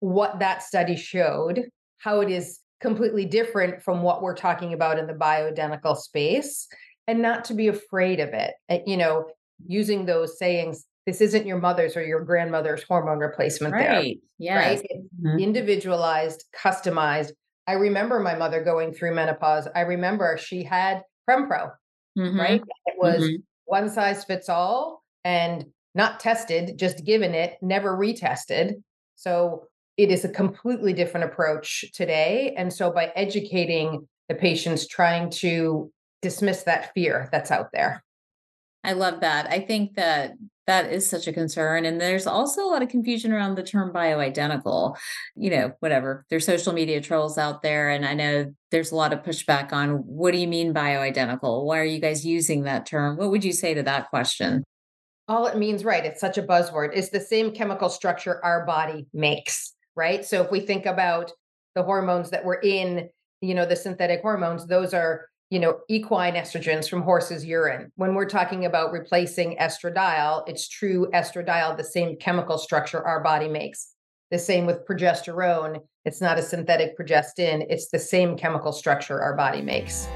what 0.00 0.38
that 0.38 0.62
study 0.62 0.96
showed, 0.96 1.64
how 1.98 2.20
it 2.20 2.30
is 2.30 2.60
completely 2.80 3.24
different 3.24 3.82
from 3.82 4.02
what 4.02 4.22
we're 4.22 4.36
talking 4.36 4.72
about 4.72 4.98
in 4.98 5.06
the 5.06 5.14
bioidentical 5.14 5.96
space, 5.96 6.68
and 7.06 7.20
not 7.20 7.44
to 7.46 7.54
be 7.54 7.68
afraid 7.68 8.20
of 8.20 8.30
it. 8.30 8.54
Eh, 8.68 8.80
you 8.86 8.96
know, 8.96 9.26
using 9.66 10.06
those 10.06 10.38
sayings, 10.38 10.84
this 11.06 11.20
isn't 11.20 11.46
your 11.46 11.58
mother's 11.58 11.96
or 11.96 12.04
your 12.04 12.20
grandmother's 12.20 12.82
hormone 12.82 13.18
replacement 13.18 13.72
right. 13.72 14.18
Yes. 14.38 14.80
Right. 14.80 15.00
Mm-hmm. 15.24 15.38
Individualized, 15.38 16.44
customized. 16.54 17.32
I 17.66 17.72
remember 17.72 18.20
my 18.20 18.34
mother 18.34 18.62
going 18.62 18.92
through 18.92 19.14
menopause. 19.14 19.66
I 19.74 19.80
remember 19.80 20.36
she 20.38 20.62
had 20.62 21.02
Prempro, 21.28 21.72
mm-hmm. 22.16 22.38
right? 22.38 22.62
It 22.86 22.94
was 22.98 23.22
mm-hmm. 23.22 23.36
one 23.64 23.88
size 23.88 24.24
fits 24.24 24.48
all 24.48 25.02
and 25.24 25.66
not 25.94 26.20
tested, 26.20 26.78
just 26.78 27.04
given 27.04 27.34
it, 27.34 27.56
never 27.62 27.96
retested. 27.96 28.74
So 29.16 29.64
it 29.98 30.10
is 30.10 30.24
a 30.24 30.28
completely 30.28 30.94
different 30.94 31.26
approach 31.26 31.84
today. 31.92 32.54
And 32.56 32.72
so 32.72 32.90
by 32.90 33.12
educating 33.16 34.08
the 34.28 34.34
patients, 34.34 34.86
trying 34.86 35.28
to 35.30 35.92
dismiss 36.22 36.62
that 36.62 36.92
fear 36.94 37.28
that's 37.30 37.50
out 37.50 37.72
there. 37.72 38.02
I 38.84 38.92
love 38.92 39.20
that. 39.20 39.50
I 39.50 39.60
think 39.60 39.96
that 39.96 40.32
that 40.68 40.92
is 40.92 41.08
such 41.08 41.26
a 41.26 41.32
concern. 41.32 41.84
And 41.84 42.00
there's 42.00 42.26
also 42.26 42.62
a 42.62 42.70
lot 42.70 42.82
of 42.82 42.88
confusion 42.88 43.32
around 43.32 43.56
the 43.56 43.62
term 43.62 43.92
bioidentical. 43.92 44.96
You 45.34 45.50
know, 45.50 45.72
whatever. 45.80 46.24
There's 46.30 46.46
social 46.46 46.72
media 46.72 47.00
trolls 47.00 47.36
out 47.36 47.62
there. 47.62 47.90
And 47.90 48.06
I 48.06 48.14
know 48.14 48.54
there's 48.70 48.92
a 48.92 48.96
lot 48.96 49.12
of 49.12 49.24
pushback 49.24 49.72
on 49.72 49.96
what 50.06 50.32
do 50.32 50.38
you 50.38 50.46
mean 50.46 50.72
bioidentical? 50.72 51.64
Why 51.64 51.78
are 51.78 51.84
you 51.84 52.00
guys 52.00 52.24
using 52.24 52.62
that 52.64 52.86
term? 52.86 53.16
What 53.16 53.30
would 53.30 53.44
you 53.44 53.52
say 53.52 53.74
to 53.74 53.82
that 53.82 54.10
question? 54.10 54.62
All 55.26 55.46
it 55.46 55.58
means, 55.58 55.84
right? 55.84 56.04
It's 56.04 56.20
such 56.20 56.38
a 56.38 56.42
buzzword. 56.42 56.90
It's 56.94 57.10
the 57.10 57.20
same 57.20 57.52
chemical 57.52 57.88
structure 57.88 58.42
our 58.44 58.64
body 58.64 59.06
makes, 59.12 59.74
right? 59.98 60.24
So 60.24 60.40
if 60.40 60.50
we 60.50 60.60
think 60.60 60.86
about 60.86 61.32
the 61.74 61.82
hormones 61.82 62.30
that 62.30 62.44
were 62.44 62.60
in, 62.62 63.10
you 63.42 63.54
know, 63.54 63.66
the 63.66 63.76
synthetic 63.76 64.22
hormones, 64.22 64.66
those 64.66 64.94
are 64.94 65.26
you 65.50 65.58
know, 65.58 65.80
equine 65.88 66.34
estrogens 66.34 66.88
from 66.88 67.02
horses' 67.02 67.44
urine. 67.44 67.90
When 67.96 68.14
we're 68.14 68.28
talking 68.28 68.66
about 68.66 68.92
replacing 68.92 69.56
estradiol, 69.56 70.46
it's 70.46 70.68
true 70.68 71.08
estradiol, 71.14 71.76
the 71.76 71.84
same 71.84 72.16
chemical 72.16 72.58
structure 72.58 73.02
our 73.02 73.22
body 73.22 73.48
makes. 73.48 73.94
The 74.30 74.38
same 74.38 74.66
with 74.66 74.86
progesterone. 74.86 75.80
It's 76.04 76.20
not 76.20 76.38
a 76.38 76.42
synthetic 76.42 76.98
progestin, 76.98 77.64
it's 77.70 77.88
the 77.88 77.98
same 77.98 78.36
chemical 78.36 78.72
structure 78.72 79.22
our 79.22 79.34
body 79.36 79.62
makes. 79.62 80.06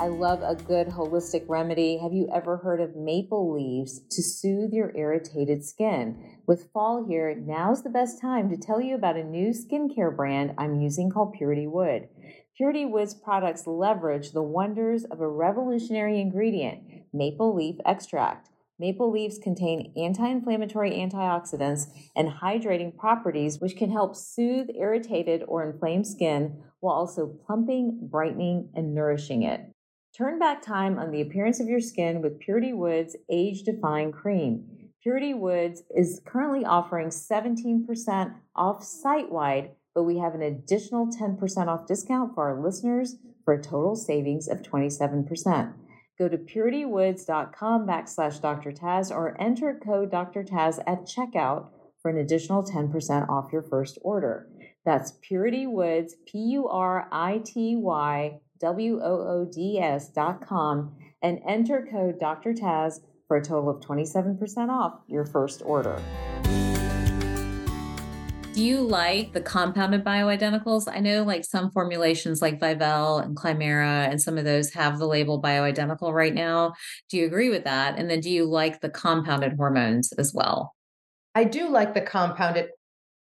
I 0.00 0.06
love 0.06 0.42
a 0.42 0.54
good 0.54 0.86
holistic 0.86 1.48
remedy. 1.48 1.98
Have 1.98 2.12
you 2.12 2.28
ever 2.32 2.58
heard 2.58 2.80
of 2.80 2.94
maple 2.94 3.52
leaves 3.52 4.00
to 4.12 4.22
soothe 4.22 4.72
your 4.72 4.96
irritated 4.96 5.64
skin? 5.64 6.38
With 6.46 6.70
fall 6.72 7.04
here, 7.04 7.34
now's 7.34 7.82
the 7.82 7.90
best 7.90 8.20
time 8.20 8.48
to 8.50 8.56
tell 8.56 8.80
you 8.80 8.94
about 8.94 9.16
a 9.16 9.24
new 9.24 9.48
skincare 9.48 10.14
brand 10.14 10.54
I'm 10.56 10.80
using 10.80 11.10
called 11.10 11.32
Purity 11.32 11.66
Wood. 11.66 12.06
Purity 12.56 12.86
Woods 12.86 13.12
products 13.12 13.66
leverage 13.66 14.30
the 14.30 14.42
wonders 14.42 15.02
of 15.02 15.20
a 15.20 15.28
revolutionary 15.28 16.20
ingredient, 16.20 16.80
maple 17.12 17.52
leaf 17.52 17.74
extract. 17.84 18.50
Maple 18.78 19.10
leaves 19.10 19.38
contain 19.38 19.92
anti 19.96 20.28
inflammatory 20.28 20.92
antioxidants 20.92 21.88
and 22.14 22.28
hydrating 22.28 22.96
properties, 22.96 23.60
which 23.60 23.76
can 23.76 23.90
help 23.90 24.14
soothe 24.14 24.68
irritated 24.78 25.42
or 25.48 25.68
inflamed 25.68 26.06
skin 26.06 26.62
while 26.78 26.94
also 26.94 27.26
plumping, 27.26 27.98
brightening, 28.08 28.70
and 28.76 28.94
nourishing 28.94 29.42
it. 29.42 29.72
Turn 30.16 30.38
back 30.38 30.62
time 30.62 30.98
on 30.98 31.10
the 31.10 31.20
appearance 31.20 31.60
of 31.60 31.68
your 31.68 31.80
skin 31.80 32.22
with 32.22 32.40
Purity 32.40 32.72
Woods 32.72 33.16
Age 33.30 33.62
Defying 33.62 34.12
Cream. 34.12 34.64
Purity 35.02 35.34
Woods 35.34 35.82
is 35.96 36.20
currently 36.26 36.64
offering 36.64 37.08
17% 37.08 38.34
off 38.56 38.82
site 38.82 39.30
wide 39.30 39.70
but 39.98 40.04
we 40.04 40.18
have 40.18 40.36
an 40.36 40.42
additional 40.42 41.08
10% 41.08 41.66
off 41.66 41.84
discount 41.84 42.32
for 42.32 42.48
our 42.48 42.62
listeners 42.62 43.16
for 43.44 43.54
a 43.54 43.60
total 43.60 43.96
savings 43.96 44.46
of 44.46 44.62
27%. 44.62 45.72
Go 46.16 46.28
to 46.28 46.38
puritywoods.com 46.38 47.84
backslash 47.84 48.40
Dr. 48.40 48.70
Taz 48.70 49.10
or 49.10 49.36
enter 49.40 49.80
code 49.84 50.12
Dr. 50.12 50.44
Taz 50.44 50.78
at 50.86 51.04
checkout 51.04 51.70
for 52.00 52.12
an 52.12 52.18
additional 52.18 52.62
10% 52.62 53.28
off 53.28 53.52
your 53.52 53.64
first 53.64 53.98
order. 54.02 54.48
That's 54.84 55.14
Purity 55.20 55.66
Woods, 55.66 56.14
P 56.28 56.38
U 56.52 56.68
R 56.68 57.08
I 57.10 57.42
T 57.44 57.74
Y 57.76 58.38
W 58.60 59.00
O 59.02 59.06
O 59.06 59.48
D 59.50 59.78
S 59.78 60.08
dot 60.08 60.46
com, 60.46 60.96
and 61.22 61.40
enter 61.46 61.86
code 61.90 62.18
Dr. 62.18 62.52
Taz 62.52 63.00
for 63.26 63.36
a 63.36 63.44
total 63.44 63.68
of 63.68 63.80
27% 63.80 64.70
off 64.70 65.00
your 65.06 65.24
first 65.26 65.62
order. 65.64 66.00
Do 68.54 68.64
you 68.64 68.80
like 68.80 69.34
the 69.34 69.40
compounded 69.40 70.04
bioidenticals? 70.04 70.92
I 70.92 70.98
know 70.98 71.22
like 71.22 71.44
some 71.44 71.70
formulations 71.70 72.42
like 72.42 72.58
Vivelle 72.58 73.18
and 73.18 73.36
Climara 73.36 74.10
and 74.10 74.20
some 74.20 74.36
of 74.36 74.44
those 74.44 74.72
have 74.72 74.98
the 74.98 75.06
label 75.06 75.40
bioidentical 75.40 76.12
right 76.12 76.34
now. 76.34 76.72
Do 77.08 77.18
you 77.18 77.26
agree 77.26 77.50
with 77.50 77.62
that? 77.64 77.96
And 77.98 78.10
then 78.10 78.18
do 78.18 78.30
you 78.30 78.46
like 78.46 78.80
the 78.80 78.90
compounded 78.90 79.52
hormones 79.56 80.12
as 80.14 80.34
well? 80.34 80.74
I 81.36 81.44
do 81.44 81.68
like 81.68 81.94
the 81.94 82.00
compounded. 82.00 82.70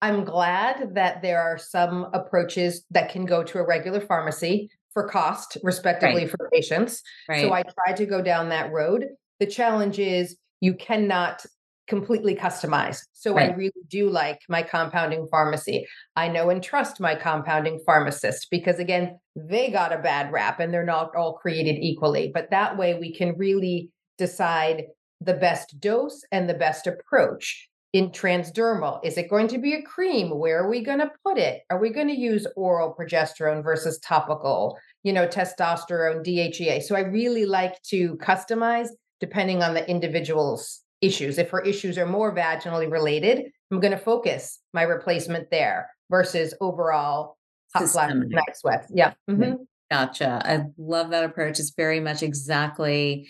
I'm 0.01 0.23
glad 0.23 0.95
that 0.95 1.21
there 1.21 1.39
are 1.39 1.59
some 1.59 2.07
approaches 2.13 2.83
that 2.89 3.09
can 3.09 3.25
go 3.25 3.43
to 3.43 3.59
a 3.59 3.65
regular 3.65 4.01
pharmacy 4.01 4.71
for 4.97 5.07
cost, 5.07 5.57
respectively, 5.61 6.23
right. 6.23 6.31
for 6.31 6.49
patients. 6.51 7.03
Right. 7.29 7.41
So 7.41 7.53
I 7.53 7.61
tried 7.61 7.97
to 7.97 8.07
go 8.07 8.19
down 8.19 8.49
that 8.49 8.71
road. 8.71 9.05
The 9.39 9.45
challenge 9.45 9.99
is 9.99 10.37
you 10.59 10.73
cannot 10.73 11.45
completely 11.87 12.35
customized. 12.35 13.03
So 13.13 13.35
right. 13.35 13.51
I 13.51 13.53
really 13.53 13.83
do 13.87 14.09
like 14.09 14.39
my 14.49 14.63
compounding 14.63 15.27
pharmacy. 15.29 15.85
I 16.15 16.29
know 16.29 16.49
and 16.49 16.63
trust 16.63 16.99
my 16.99 17.13
compounding 17.13 17.79
pharmacist 17.85 18.47
because, 18.49 18.79
again, 18.79 19.19
they 19.35 19.69
got 19.69 19.93
a 19.93 19.99
bad 19.99 20.33
rap 20.33 20.59
and 20.59 20.73
they're 20.73 20.83
not 20.83 21.15
all 21.15 21.33
created 21.33 21.77
equally. 21.79 22.31
But 22.33 22.49
that 22.49 22.75
way 22.75 22.95
we 22.95 23.13
can 23.13 23.37
really 23.37 23.91
decide 24.17 24.85
the 25.21 25.35
best 25.35 25.79
dose 25.79 26.23
and 26.31 26.49
the 26.49 26.55
best 26.55 26.87
approach. 26.87 27.69
In 27.97 28.11
transdermal, 28.11 28.99
is 29.03 29.17
it 29.17 29.27
going 29.27 29.47
to 29.47 29.57
be 29.57 29.73
a 29.73 29.81
cream? 29.81 30.29
Where 30.29 30.63
are 30.63 30.69
we 30.69 30.83
going 30.83 30.99
to 30.99 31.09
put 31.25 31.39
it? 31.39 31.63
Are 31.71 31.79
we 31.79 31.89
going 31.89 32.09
to 32.09 32.15
use 32.15 32.45
oral 32.55 32.93
progesterone 32.93 33.63
versus 33.63 33.97
topical, 33.97 34.77
you 35.01 35.11
know, 35.11 35.25
testosterone, 35.27 36.23
DHEA? 36.23 36.83
So 36.83 36.95
I 36.95 36.99
really 36.99 37.47
like 37.47 37.81
to 37.89 38.15
customize 38.17 38.89
depending 39.19 39.63
on 39.63 39.73
the 39.73 39.89
individual's 39.89 40.83
issues. 41.01 41.39
If 41.39 41.49
her 41.49 41.61
issues 41.61 41.97
are 41.97 42.05
more 42.05 42.35
vaginally 42.35 42.91
related, 42.91 43.45
I'm 43.71 43.79
going 43.79 43.97
to 43.97 43.97
focus 43.97 44.59
my 44.75 44.83
replacement 44.83 45.49
there 45.49 45.89
versus 46.11 46.53
overall 46.61 47.35
hot 47.73 47.87
flash 47.87 48.13
night 48.13 48.57
sweats. 48.57 48.91
Yeah. 48.93 49.13
Mm-hmm. 49.27 49.63
Gotcha. 49.89 50.41
I 50.45 50.65
love 50.77 51.11
that 51.11 51.23
approach. 51.23 51.59
It's 51.59 51.71
very 51.71 51.99
much 52.01 52.21
exactly, 52.21 53.27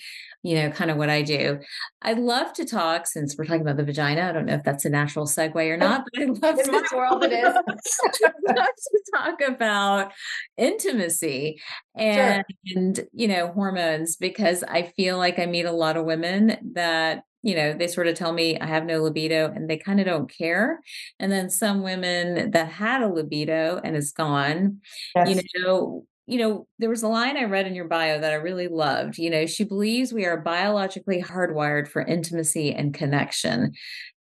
you 0.47 0.55
know, 0.55 0.71
kind 0.71 0.89
of 0.89 0.95
what 0.95 1.09
I 1.09 1.23
do. 1.23 1.59
I 2.01 2.13
love 2.13 2.53
to 2.53 2.63
talk 2.63 3.05
since 3.05 3.35
we're 3.37 3.43
talking 3.43 3.63
about 3.63 3.75
the 3.75 3.83
vagina. 3.83 4.29
I 4.29 4.31
don't 4.31 4.45
know 4.45 4.53
if 4.53 4.63
that's 4.63 4.85
a 4.85 4.89
natural 4.89 5.25
segue 5.25 5.53
or 5.69 5.75
not, 5.75 6.05
but 6.05 6.23
I 6.23 6.25
love 6.27 6.57
in 6.57 6.71
my 6.71 6.83
world 6.95 7.25
it 7.25 7.33
is. 7.33 7.53
Love 8.47 8.65
to 8.65 9.01
talk 9.13 9.41
about 9.41 10.13
intimacy 10.55 11.61
and, 11.97 12.45
sure. 12.65 13.05
you 13.11 13.27
know, 13.27 13.49
hormones 13.49 14.15
because 14.15 14.63
I 14.63 14.83
feel 14.83 15.17
like 15.17 15.37
I 15.37 15.47
meet 15.47 15.65
a 15.65 15.71
lot 15.73 15.97
of 15.97 16.05
women 16.05 16.55
that 16.75 17.23
you 17.43 17.55
know, 17.55 17.73
they 17.73 17.87
sort 17.87 18.07
of 18.07 18.15
tell 18.15 18.33
me 18.33 18.59
I 18.59 18.65
have 18.65 18.85
no 18.85 19.01
libido 19.01 19.51
and 19.53 19.69
they 19.69 19.77
kind 19.77 19.99
of 19.99 20.05
don't 20.05 20.29
care. 20.29 20.81
And 21.19 21.31
then 21.31 21.49
some 21.49 21.81
women 21.81 22.51
that 22.51 22.69
had 22.69 23.01
a 23.01 23.07
libido 23.07 23.79
and 23.83 23.95
is 23.95 24.11
gone, 24.11 24.81
yes. 25.15 25.29
you 25.29 25.61
know, 25.61 26.05
you 26.27 26.37
know, 26.37 26.67
there 26.77 26.89
was 26.89 27.03
a 27.03 27.07
line 27.07 27.37
I 27.37 27.45
read 27.45 27.67
in 27.67 27.73
your 27.73 27.87
bio 27.87 28.19
that 28.19 28.31
I 28.31 28.35
really 28.35 28.67
loved. 28.67 29.17
You 29.17 29.29
know, 29.29 29.45
she 29.45 29.63
believes 29.63 30.11
we 30.13 30.25
are 30.25 30.37
biologically 30.39 31.23
hardwired 31.23 31.87
for 31.87 32.01
intimacy 32.01 32.73
and 32.73 32.93
connection. 32.93 33.71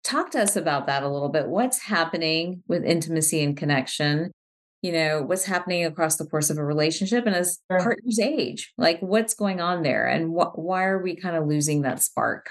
Talk 0.03 0.31
to 0.33 0.43
us 0.43 0.57
about 0.57 0.89
that 0.89 1.05
a 1.05 1.09
little 1.09 1.29
bit. 1.29 1.47
What's 1.49 1.79
happening 1.81 2.63
with 2.67 2.85
intimacy 2.85 3.43
and 3.43 3.57
connection? 3.57 4.33
You 4.83 4.91
know, 4.91 5.23
what's 5.23 5.45
happening 5.45 5.85
across 5.85 6.17
the 6.17 6.27
course 6.27 6.51
of 6.51 6.59
a 6.59 6.65
relationship 6.65 7.25
and 7.25 7.37
as 7.37 7.61
Sure. 7.71 7.79
partners 7.79 8.19
age? 8.19 8.73
Like, 8.77 8.99
what's 9.01 9.35
going 9.35 9.61
on 9.61 9.85
there? 9.85 10.09
And 10.09 10.31
wh- 10.37 10.59
why 10.59 10.85
are 10.87 11.01
we 11.01 11.15
kind 11.15 11.37
of 11.37 11.47
losing 11.47 11.83
that 11.83 12.03
spark? 12.03 12.51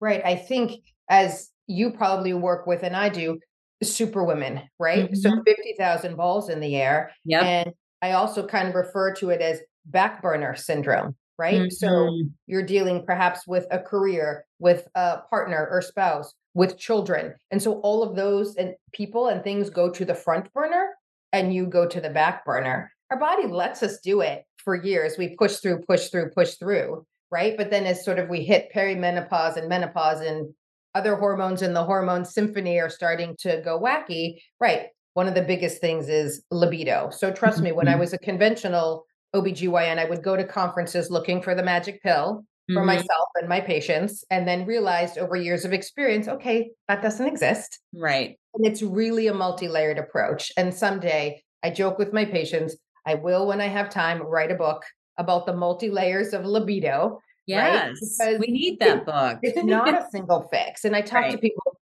Right. 0.00 0.20
I 0.24 0.34
think 0.34 0.80
as 1.08 1.48
you 1.68 1.92
probably 1.92 2.34
work 2.34 2.66
with, 2.66 2.82
and 2.82 2.96
I 2.96 3.08
do, 3.08 3.38
super 3.84 4.24
women, 4.24 4.62
right? 4.80 5.16
So 5.16 5.30
Mhm. 5.30 5.42
50,000 5.46 6.16
balls 6.16 6.48
in 6.50 6.58
the 6.58 6.74
air. 6.74 7.12
Yep. 7.24 7.42
And 7.44 7.70
I 8.02 8.12
also 8.12 8.46
kind 8.46 8.68
of 8.68 8.74
refer 8.74 9.12
to 9.14 9.30
it 9.30 9.40
as 9.40 9.60
back 9.86 10.22
burner 10.22 10.54
syndrome, 10.54 11.16
right? 11.38 11.70
So 11.70 11.88
Mhm. 11.88 12.30
you're 12.46 12.62
dealing 12.62 13.04
perhaps 13.04 13.46
with 13.46 13.66
a 13.70 13.78
career, 13.78 14.44
with 14.58 14.88
a 14.94 15.18
partner 15.30 15.66
or 15.70 15.82
spouse, 15.82 16.34
with 16.54 16.78
children. 16.78 17.34
And 17.50 17.62
so 17.62 17.80
all 17.80 18.02
of 18.02 18.16
those 18.16 18.56
and 18.56 18.74
people 18.92 19.28
and 19.28 19.42
things 19.42 19.70
go 19.70 19.90
to 19.90 20.04
the 20.04 20.14
front 20.14 20.52
burner 20.52 20.94
and 21.32 21.54
you 21.54 21.66
go 21.66 21.86
to 21.86 22.00
the 22.00 22.10
back 22.10 22.44
burner. 22.44 22.90
Our 23.10 23.18
body 23.18 23.46
lets 23.46 23.82
us 23.82 23.98
do 24.00 24.20
it 24.20 24.44
for 24.58 24.74
years. 24.74 25.16
We 25.18 25.36
push 25.36 25.56
through, 25.58 25.82
push 25.82 26.08
through, 26.08 26.30
push 26.30 26.54
through, 26.56 27.06
right? 27.30 27.56
But 27.56 27.70
then 27.70 27.86
as 27.86 28.04
sort 28.04 28.18
of 28.18 28.28
we 28.28 28.44
hit 28.44 28.72
perimenopause 28.74 29.56
and 29.56 29.68
menopause 29.68 30.20
and 30.20 30.52
other 30.94 31.14
hormones 31.16 31.62
in 31.62 31.72
the 31.72 31.84
hormone 31.84 32.24
symphony 32.24 32.80
are 32.80 32.90
starting 32.90 33.36
to 33.40 33.60
go 33.64 33.78
wacky, 33.78 34.40
right? 34.60 34.88
One 35.14 35.26
of 35.26 35.34
the 35.34 35.42
biggest 35.42 35.80
things 35.80 36.08
is 36.08 36.44
libido. 36.50 37.10
So 37.10 37.32
trust 37.32 37.62
me, 37.62 37.72
when 37.72 37.88
I 37.88 37.94
Mhm. 37.94 37.98
was 37.98 38.12
a 38.12 38.18
conventional 38.18 39.06
OBGYN, 39.34 39.98
I 39.98 40.04
would 40.04 40.22
go 40.22 40.36
to 40.36 40.44
conferences 40.44 41.10
looking 41.10 41.42
for 41.42 41.54
the 41.54 41.62
magic 41.62 42.02
pill 42.02 42.44
for 42.72 42.82
Mhm. 42.82 42.86
myself 42.86 43.28
and 43.40 43.48
my 43.48 43.60
patients, 43.60 44.24
and 44.30 44.46
then 44.46 44.64
realized 44.66 45.18
over 45.18 45.34
years 45.36 45.64
of 45.64 45.72
experience, 45.72 46.28
okay, 46.28 46.70
that 46.88 47.02
doesn't 47.02 47.26
exist. 47.26 47.80
Right. 47.92 48.38
And 48.54 48.64
it's 48.66 48.82
really 48.82 49.26
a 49.26 49.34
multi-layered 49.34 49.98
approach. 49.98 50.52
And 50.56 50.72
someday 50.72 51.42
I 51.64 51.70
joke 51.70 51.98
with 51.98 52.12
my 52.12 52.24
patients, 52.24 52.76
I 53.06 53.14
will, 53.16 53.46
when 53.46 53.60
I 53.60 53.66
have 53.66 53.90
time, 53.90 54.22
write 54.22 54.52
a 54.52 54.54
book 54.54 54.84
about 55.18 55.46
the 55.46 55.52
multi-layers 55.52 56.32
of 56.32 56.44
libido, 56.44 57.20
right? 57.48 57.72
Yes. 57.72 57.98
Because 58.00 58.38
We 58.38 58.46
need 58.52 58.78
that 58.80 59.04
book. 59.04 59.38
it's 59.42 59.62
not 59.64 59.88
a 59.88 60.06
single 60.10 60.48
fix. 60.52 60.84
And 60.84 60.94
I 60.94 61.00
talk 61.02 61.28
to 61.30 61.38
people, 61.38 61.79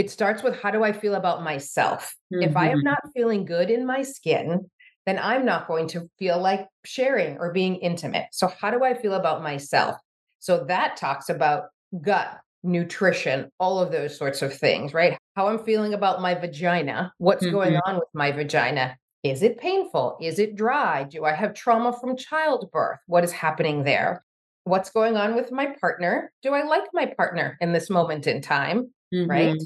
it 0.00 0.10
starts 0.10 0.42
with 0.42 0.58
how 0.62 0.70
do 0.70 0.82
I 0.82 0.92
feel 0.92 1.14
about 1.14 1.42
myself? 1.42 2.16
If 2.30 2.56
I 2.56 2.70
am 2.70 2.78
Mhm. 2.78 2.84
not 2.84 3.12
feeling 3.14 3.44
good 3.44 3.68
in 3.68 3.84
my 3.84 4.00
skin, 4.00 4.70
then 5.04 5.18
I'm 5.18 5.44
not 5.44 5.68
going 5.68 5.88
to 5.88 6.08
feel 6.18 6.40
like 6.40 6.66
sharing 6.86 7.36
or 7.36 7.52
being 7.52 7.76
intimate. 7.76 8.28
So, 8.32 8.46
how 8.48 8.70
do 8.70 8.82
I 8.82 8.94
feel 8.94 9.12
about 9.12 9.42
myself? 9.42 9.96
So, 10.38 10.64
that 10.64 10.96
talks 10.96 11.28
about 11.28 11.64
gut, 12.00 12.40
nutrition, 12.62 13.50
all 13.60 13.78
of 13.78 13.92
those 13.92 14.16
sorts 14.16 14.40
of 14.40 14.54
things, 14.54 14.94
right? 14.94 15.18
How 15.36 15.48
I'm 15.48 15.62
feeling 15.64 15.92
about 15.92 16.22
my 16.22 16.34
vagina, 16.34 17.12
what's 17.18 17.44
going 17.46 17.74
Mhm. 17.74 17.80
on 17.84 17.94
with 17.96 18.08
my 18.14 18.32
vagina. 18.32 18.96
Is 19.22 19.42
it 19.42 19.58
painful? 19.58 20.16
Is 20.18 20.38
it 20.38 20.56
dry? 20.56 21.04
Do 21.04 21.26
I 21.26 21.32
have 21.32 21.52
trauma 21.52 21.92
from 21.92 22.16
childbirth? 22.16 23.00
What 23.06 23.22
is 23.24 23.32
happening 23.32 23.84
there? 23.84 24.24
What's 24.64 24.88
going 24.90 25.18
on 25.18 25.34
with 25.34 25.52
my 25.52 25.66
partner? 25.78 26.32
Do 26.42 26.54
I 26.54 26.62
like 26.62 26.84
my 26.94 27.04
partner 27.04 27.58
in 27.60 27.72
this 27.74 27.90
moment 27.90 28.26
in 28.26 28.40
time? 28.40 28.94
Right? 29.28 29.60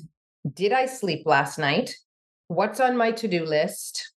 Did 0.52 0.72
I 0.72 0.86
sleep 0.86 1.22
last 1.26 1.58
night? 1.58 1.96
What's 2.48 2.80
on 2.80 2.96
my 2.96 3.12
to 3.12 3.28
do 3.28 3.44
list? 3.44 4.10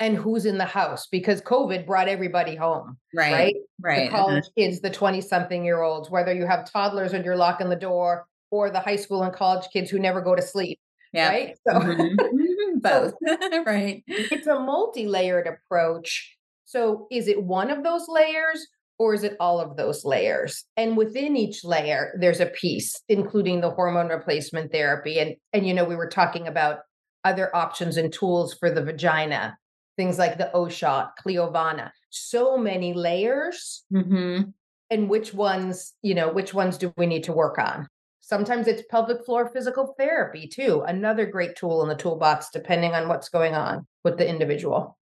And 0.00 0.16
who's 0.16 0.46
in 0.46 0.58
the 0.58 0.64
house? 0.64 1.06
Because 1.08 1.40
COVID 1.42 1.84
brought 1.86 2.08
everybody 2.08 2.54
home, 2.54 2.98
Right. 3.14 3.32
right? 3.32 3.54
Right. 3.80 4.10
The 4.10 4.16
college 4.16 4.44
kids, 4.56 4.80
the 4.80 4.90
20 4.90 5.20
something 5.20 5.64
year 5.64 5.82
olds, 5.82 6.10
whether 6.10 6.32
you 6.32 6.46
have 6.46 6.70
toddlers 6.70 7.12
and 7.12 7.24
you're 7.24 7.36
locking 7.36 7.68
the 7.68 7.76
door, 7.76 8.26
or 8.50 8.70
the 8.70 8.80
high 8.80 8.96
school 8.96 9.22
and 9.22 9.32
college 9.32 9.66
kids 9.72 9.90
who 9.90 9.98
never 9.98 10.20
go 10.20 10.34
to 10.34 10.42
sleep, 10.42 10.78
Yep. 11.12 11.30
right? 11.32 11.56
So 11.66 11.74
Mhm. 11.80 12.16
Mhm. 12.16 12.82
Both. 12.82 13.14
right. 13.66 14.02
it's 14.06 14.46
a 14.46 14.58
multi 14.60 15.06
layered 15.06 15.46
approach. 15.48 16.36
So 16.64 17.06
is 17.10 17.26
it 17.28 17.42
one 17.42 17.70
of 17.70 17.82
those 17.82 18.06
layers? 18.08 18.66
Or 18.98 19.14
is 19.14 19.22
it 19.22 19.36
all 19.38 19.60
of 19.60 19.76
those 19.76 20.04
layers? 20.04 20.64
And 20.76 20.96
within 20.96 21.36
each 21.36 21.64
layer, 21.64 22.16
there's 22.20 22.40
a 22.40 22.46
piece, 22.46 23.00
including 23.08 23.60
the 23.60 23.70
hormone 23.70 24.08
replacement 24.08 24.72
therapy. 24.72 25.20
And, 25.20 25.36
and 25.52 25.66
you 25.66 25.72
know, 25.72 25.84
we 25.84 25.96
were 25.96 26.08
talking 26.08 26.48
about 26.48 26.80
other 27.24 27.54
options 27.54 27.96
and 27.96 28.12
tools 28.12 28.54
for 28.54 28.70
the 28.70 28.82
vagina, 28.82 29.56
things 29.96 30.18
like 30.18 30.36
the 30.36 30.50
O 30.52 30.68
shot, 30.68 31.12
Cliovana. 31.24 31.90
So 32.10 32.58
many 32.58 32.92
layers. 32.92 33.84
Mhm. 33.92 34.52
And 34.90 35.08
which 35.08 35.32
ones, 35.32 35.94
you 36.02 36.14
know, 36.14 36.32
which 36.32 36.52
ones 36.52 36.78
do 36.78 36.92
we 36.96 37.06
need 37.06 37.24
to 37.24 37.32
work 37.32 37.58
on? 37.58 37.86
Sometimes 38.20 38.66
it's 38.66 38.82
pelvic 38.90 39.24
floor 39.24 39.48
physical 39.48 39.94
therapy 39.98 40.48
too, 40.48 40.82
another 40.86 41.24
great 41.24 41.56
tool 41.56 41.82
in 41.82 41.88
the 41.88 41.94
toolbox, 41.94 42.50
depending 42.52 42.94
on 42.94 43.08
what's 43.08 43.28
going 43.28 43.54
on 43.54 43.86
with 44.04 44.18
the 44.18 44.28
individual. 44.28 44.97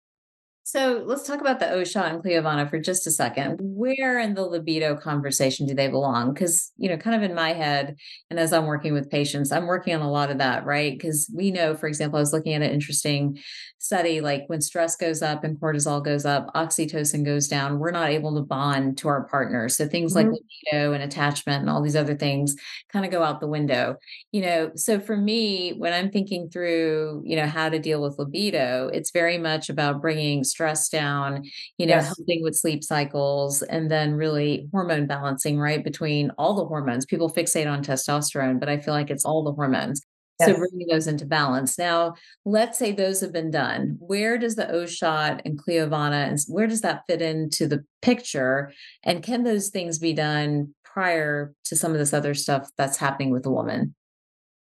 So 0.63 1.04
let's 1.06 1.26
talk 1.26 1.41
about 1.41 1.60
the 1.60 1.69
O 1.71 1.84
shot 1.84 2.13
and 2.13 2.24
Cliovana 2.24 2.69
for 2.69 2.80
just 2.80 3.08
a 3.08 3.12
second. 3.12 3.58
Where 3.60 4.19
in 4.19 4.36
the 4.36 4.45
libido 4.45 4.95
conversation 4.95 5.65
do 5.65 5.74
they 5.74 5.88
belong? 5.88 6.34
Because, 6.34 6.71
you 6.78 6.88
know, 6.88 6.97
kind 6.97 7.15
of 7.15 7.24
in 7.24 7.36
my 7.36 7.54
head, 7.54 7.95
and 8.30 8.39
as 8.39 8.54
I'm 8.54 8.67
working 8.67 8.93
with 8.93 9.10
patients, 9.10 9.52
I'm 9.52 9.65
working 9.65 9.95
on 9.95 10.02
a 10.02 10.12
lot 10.12 10.30
of 10.30 10.38
that, 10.38 10.65
right? 10.65 10.93
Because 10.93 11.30
we 11.36 11.52
know, 11.52 11.76
for 11.76 11.88
example, 11.88 12.17
I 12.17 12.21
was 12.21 12.32
looking 12.32 12.54
at 12.54 12.62
an 12.62 12.71
interesting 12.71 13.39
study 13.81 14.21
like 14.21 14.43
when 14.47 14.61
stress 14.61 14.95
goes 14.95 15.21
up 15.21 15.43
and 15.43 15.59
cortisol 15.59 16.03
goes 16.03 16.25
up, 16.25 16.47
oxytocin 16.53 17.25
goes 17.25 17.47
down, 17.47 17.79
we're 17.79 17.91
not 17.91 18.09
able 18.09 18.35
to 18.35 18.41
bond 18.41 18.97
to 18.99 19.07
our 19.07 19.27
partners. 19.27 19.75
So 19.75 19.87
things 19.87 20.15
like 20.15 20.29
Mhm. 20.29 20.35
libido 20.71 20.93
and 20.93 21.01
attachment 21.03 21.61
and 21.61 21.69
all 21.69 21.81
these 21.81 21.95
other 21.95 22.15
things 22.15 22.55
kind 22.93 23.05
of 23.05 23.11
go 23.11 23.23
out 23.23 23.39
the 23.39 23.47
window. 23.47 23.97
You 24.31 24.41
know, 24.41 24.71
so 24.75 24.99
for 24.99 25.17
me, 25.17 25.71
when 25.73 25.93
I'm 25.93 26.11
thinking 26.11 26.49
through, 26.49 27.23
you 27.25 27.35
know, 27.35 27.47
how 27.47 27.69
to 27.69 27.79
deal 27.79 28.01
with 28.01 28.19
libido, 28.19 28.89
it's 28.93 29.11
very 29.11 29.37
much 29.37 29.69
about 29.69 30.01
bringing 30.01 30.43
stress 30.43 30.87
down, 30.87 31.43
you 31.77 31.87
know, 31.87 32.01
Yes. 32.01 32.15
helping 32.17 32.43
with 32.43 32.55
sleep 32.55 32.83
cycles 32.83 33.61
and 33.63 33.89
then 33.89 34.13
really 34.13 34.67
hormone 34.71 35.07
balancing, 35.07 35.59
right? 35.59 35.83
Between 35.83 36.31
all 36.37 36.53
the 36.55 36.65
hormones. 36.65 37.05
People 37.05 37.29
fixate 37.31 37.71
on 37.71 37.83
testosterone, 37.83 38.59
but 38.59 38.69
I 38.69 38.79
feel 38.79 38.93
like 38.93 39.09
it's 39.09 39.25
all 39.25 39.43
the 39.43 39.53
hormones. 39.53 40.01
So 40.45 40.58
bringing 40.58 40.88
those 40.88 41.08
into 41.08 41.25
balance. 41.25 41.77
Now, 41.77 42.15
let's 42.45 42.77
say 42.77 42.91
those 42.91 43.21
have 43.21 43.34
been 43.34 43.51
done. 43.51 43.97
Where 43.99 44.38
does 44.38 44.56
the 44.56 44.69
O 44.71 44.86
shot 44.86 45.41
and 45.45 45.62
Cliovana 45.62 46.27
and 46.27 46.39
where 46.47 46.67
does 46.67 46.82
that 46.82 47.04
fit 47.08 47.21
into 47.21 47.67
the 47.67 47.84
picture? 48.01 48.71
And 49.04 49.23
can 49.23 49.43
those 49.43 49.69
things 49.69 49.99
be 49.99 50.13
done 50.13 50.73
prior 50.84 51.54
to 51.65 51.75
some 51.75 51.91
of 51.91 51.99
this 51.99 52.13
other 52.13 52.34
stuff 52.34 52.69
that's 52.77 52.97
happening 52.97 53.32
with 53.32 53.43
the 53.43 53.51
woman? 53.51 53.95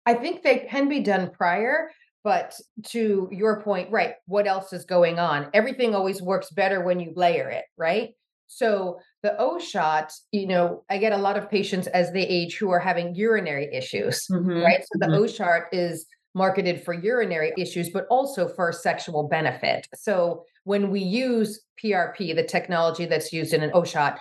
I 0.06 0.14
think 0.14 0.42
they 0.42 0.66
can 0.70 0.88
be 0.88 1.00
done 1.00 1.30
prior, 1.30 1.90
but 2.24 2.54
to 2.88 3.28
your 3.30 3.60
point, 3.62 3.90
right, 3.90 4.14
what 4.26 4.46
else 4.46 4.72
is 4.72 4.84
going 4.84 5.18
on? 5.18 5.48
Everything 5.52 5.94
always 5.94 6.22
works 6.22 6.50
better 6.50 6.82
when 6.82 7.00
you 7.00 7.12
layer 7.14 7.48
it, 7.50 7.64
right? 7.76 8.10
So 8.48 8.98
the 9.22 9.36
O 9.38 9.58
shot, 9.58 10.12
you 10.32 10.46
know, 10.46 10.84
I 10.90 10.98
get 10.98 11.12
a 11.12 11.16
lot 11.18 11.36
of 11.38 11.48
patients 11.50 11.86
as 11.88 12.12
they 12.12 12.26
age 12.26 12.56
who 12.56 12.70
are 12.70 12.78
having 12.80 13.14
urinary 13.14 13.68
issues, 13.72 14.26
Mhm, 14.30 14.64
right? 14.64 14.80
So 14.82 14.98
the 14.98 15.06
mhm. 15.06 15.18
O 15.18 15.26
shot 15.26 15.62
is 15.72 16.06
marketed 16.34 16.82
for 16.84 16.92
urinary 16.94 17.52
issues, 17.56 17.90
but 17.90 18.06
also 18.10 18.48
for 18.48 18.72
sexual 18.72 19.28
benefit. 19.28 19.86
So 19.94 20.44
when 20.64 20.90
we 20.90 21.00
use 21.00 21.60
PRP, 21.82 22.32
the 22.34 22.42
technology 22.44 23.06
that's 23.06 23.32
used 23.32 23.52
in 23.54 23.62
an 23.62 23.70
O 23.74 23.84
shot, 23.84 24.18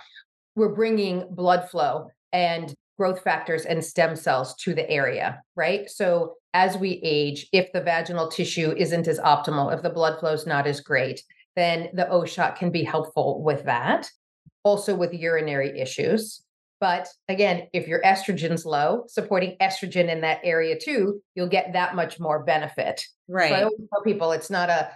we're 0.56 0.74
bringing 0.74 1.26
blood 1.34 1.68
flow 1.70 2.08
and 2.32 2.74
growth 2.98 3.22
factors 3.22 3.64
and 3.64 3.84
stem 3.84 4.16
cells 4.16 4.54
to 4.56 4.74
the 4.74 4.88
area, 4.90 5.40
right? 5.54 5.88
So 5.88 6.34
as 6.54 6.76
we 6.76 7.00
age, 7.04 7.46
if 7.52 7.70
the 7.72 7.80
vaginal 7.80 8.28
tissue 8.28 8.74
isn't 8.76 9.06
as 9.06 9.20
optimal, 9.20 9.72
if 9.72 9.82
the 9.82 9.90
blood 9.90 10.18
flow 10.18 10.32
is 10.32 10.46
not 10.46 10.66
as 10.66 10.80
great, 10.80 11.22
then 11.54 11.90
the 11.94 12.08
O 12.08 12.24
shot 12.24 12.56
can 12.56 12.70
be 12.70 12.82
helpful 12.82 13.42
with 13.42 13.64
that. 13.64 14.10
Also 14.68 14.94
with 14.94 15.14
urinary 15.14 15.80
issues. 15.80 16.42
But 16.78 17.08
again, 17.28 17.68
if 17.72 17.88
your 17.88 18.02
estrogen's 18.02 18.66
low, 18.66 19.04
supporting 19.08 19.56
estrogen 19.62 20.10
in 20.10 20.20
that 20.20 20.40
area 20.44 20.78
too, 20.78 21.22
you'll 21.34 21.48
get 21.48 21.72
that 21.72 21.96
much 21.96 22.20
more 22.20 22.44
benefit. 22.44 23.00
So 23.00 23.34
I 23.34 23.36
Right. 23.40 23.62
always 23.64 23.88
tell 23.90 24.02
people 24.02 24.32
it's 24.32 24.50
not 24.50 24.68
a 24.68 24.90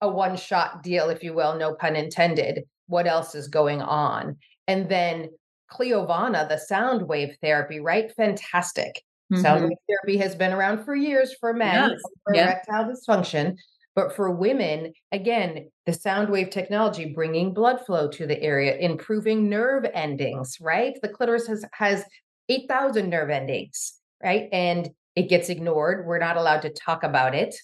a 0.00 0.08
one 0.08 0.36
shot 0.36 0.82
deal, 0.82 1.08
if 1.08 1.22
you 1.24 1.32
will, 1.32 1.56
no 1.56 1.74
pun 1.74 1.96
intended. 1.96 2.64
What 2.88 3.06
else 3.06 3.34
is 3.34 3.48
going 3.48 3.80
on? 3.80 4.36
And 4.68 4.86
then 4.90 5.30
Cliovana, 5.72 6.46
the 6.46 6.58
sound 6.58 7.08
wave 7.08 7.38
therapy, 7.42 7.80
right? 7.80 8.12
Fantastic. 8.14 9.02
Sound 9.34 9.62
Mhm. 9.62 9.68
wave 9.70 9.78
therapy 9.88 10.18
has 10.18 10.34
been 10.34 10.52
around 10.52 10.84
for 10.84 10.94
years 10.94 11.34
for 11.40 11.54
men 11.54 11.88
Yes. 11.90 12.02
for 12.22 12.34
erectile 12.34 12.84
dysfunction. 12.84 13.56
But 13.94 14.14
for 14.14 14.30
women, 14.30 14.92
again, 15.12 15.70
the 15.86 15.92
sound 15.92 16.28
wave 16.30 16.50
technology 16.50 17.12
bringing 17.14 17.54
blood 17.54 17.80
flow 17.86 18.08
to 18.08 18.26
the 18.26 18.40
area, 18.42 18.76
improving 18.76 19.48
nerve 19.48 19.84
endings, 19.94 20.56
right? 20.60 20.94
The 21.00 21.08
clitoris 21.08 21.46
has, 21.46 21.64
has 21.72 22.04
8,000 22.48 23.08
nerve 23.08 23.30
endings, 23.30 23.94
right? 24.22 24.48
And 24.52 24.90
it 25.14 25.28
gets 25.28 25.48
ignored. 25.48 26.06
We're 26.06 26.18
not 26.18 26.36
allowed 26.36 26.62
to 26.62 26.70
talk 26.70 27.04
about 27.04 27.34
it, 27.34 27.54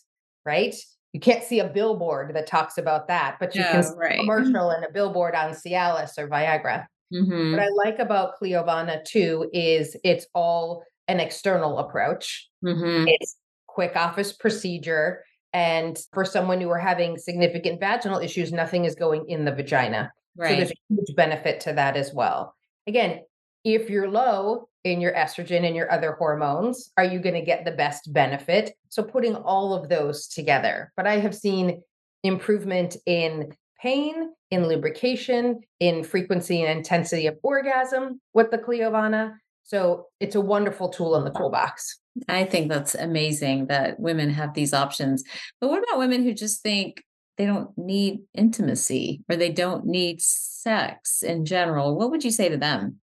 right? 0.44 0.74
you 1.12 1.20
can't 1.20 1.42
see 1.42 1.58
a 1.60 1.68
billboard 1.68 2.34
that 2.34 2.46
talks 2.46 2.78
about 2.78 3.08
that, 3.08 3.36
but 3.40 3.54
you 3.54 3.62
can 3.62 3.82
see 3.82 3.94
right. 3.96 4.14
a 4.14 4.16
commercial 4.20 4.70
and 4.70 4.84
a 4.84 4.92
billboard 4.92 5.34
on 5.34 5.50
Cialis 5.50 6.16
or 6.18 6.28
Viagra. 6.28 6.86
Mhm. 7.12 7.52
What 7.52 7.60
I 7.60 7.68
like 7.68 7.98
about 7.98 8.38
Cliovana 8.40 9.04
too 9.04 9.50
is 9.52 9.96
it's 10.04 10.26
all 10.34 10.84
an 11.08 11.18
external 11.18 11.78
approach. 11.78 12.48
Mhm. 12.64 13.06
It's 13.08 13.36
quick 13.66 13.96
office 13.96 14.32
procedure. 14.32 15.24
And 15.52 15.98
for 16.12 16.24
someone 16.24 16.60
who 16.60 16.70
are 16.70 16.78
having 16.78 17.18
significant 17.18 17.80
vaginal 17.80 18.20
issues, 18.20 18.52
nothing 18.52 18.84
is 18.84 18.94
going 18.94 19.28
in 19.28 19.44
the 19.44 19.52
vagina. 19.52 20.12
So 20.38 20.44
there's 20.44 20.70
a 20.70 20.74
huge 20.88 21.14
benefit 21.16 21.60
to 21.60 21.72
that 21.72 21.96
as 21.96 22.14
well. 22.14 22.54
Again, 22.86 23.20
if 23.64 23.90
you're 23.90 24.08
low 24.08 24.68
in 24.84 25.00
your 25.00 25.12
estrogen 25.12 25.66
and 25.66 25.76
your 25.76 25.90
other 25.92 26.12
hormones, 26.12 26.92
are 26.96 27.04
you 27.04 27.18
going 27.18 27.34
to 27.34 27.42
get 27.42 27.64
the 27.64 27.72
best 27.72 28.12
benefit? 28.12 28.72
So 28.88 29.02
putting 29.02 29.36
all 29.36 29.74
of 29.74 29.88
those 29.88 30.28
together. 30.28 30.92
But 30.96 31.06
I 31.06 31.18
have 31.18 31.34
seen 31.34 31.82
improvement 32.22 32.96
in 33.04 33.52
pain, 33.82 34.30
in 34.50 34.66
lubrication, 34.66 35.60
in 35.80 36.04
frequency 36.04 36.62
and 36.62 36.78
intensity 36.78 37.26
of 37.26 37.36
orgasm 37.42 38.20
with 38.32 38.50
the 38.50 38.58
Cliovana. 38.58 39.34
So 39.64 40.06
it's 40.20 40.36
a 40.36 40.40
wonderful 40.40 40.88
tool 40.88 41.16
in 41.16 41.24
the 41.24 41.30
toolbox. 41.30 41.99
I 42.28 42.44
think 42.44 42.68
that's 42.68 42.94
amazing 42.94 43.66
that 43.66 44.00
women 44.00 44.30
have 44.30 44.54
these 44.54 44.74
options. 44.74 45.24
But 45.60 45.70
what 45.70 45.82
about 45.82 45.98
women 45.98 46.22
who 46.24 46.34
just 46.34 46.62
think 46.62 47.04
they 47.38 47.46
don't 47.46 47.76
need 47.78 48.20
intimacy 48.34 49.22
or 49.28 49.36
they 49.36 49.50
don't 49.50 49.86
need 49.86 50.20
sex 50.20 51.22
in 51.22 51.44
general? 51.44 51.96
What 51.96 52.10
would 52.10 52.24
you 52.24 52.30
say 52.30 52.48
to 52.48 52.56
them? 52.56 52.96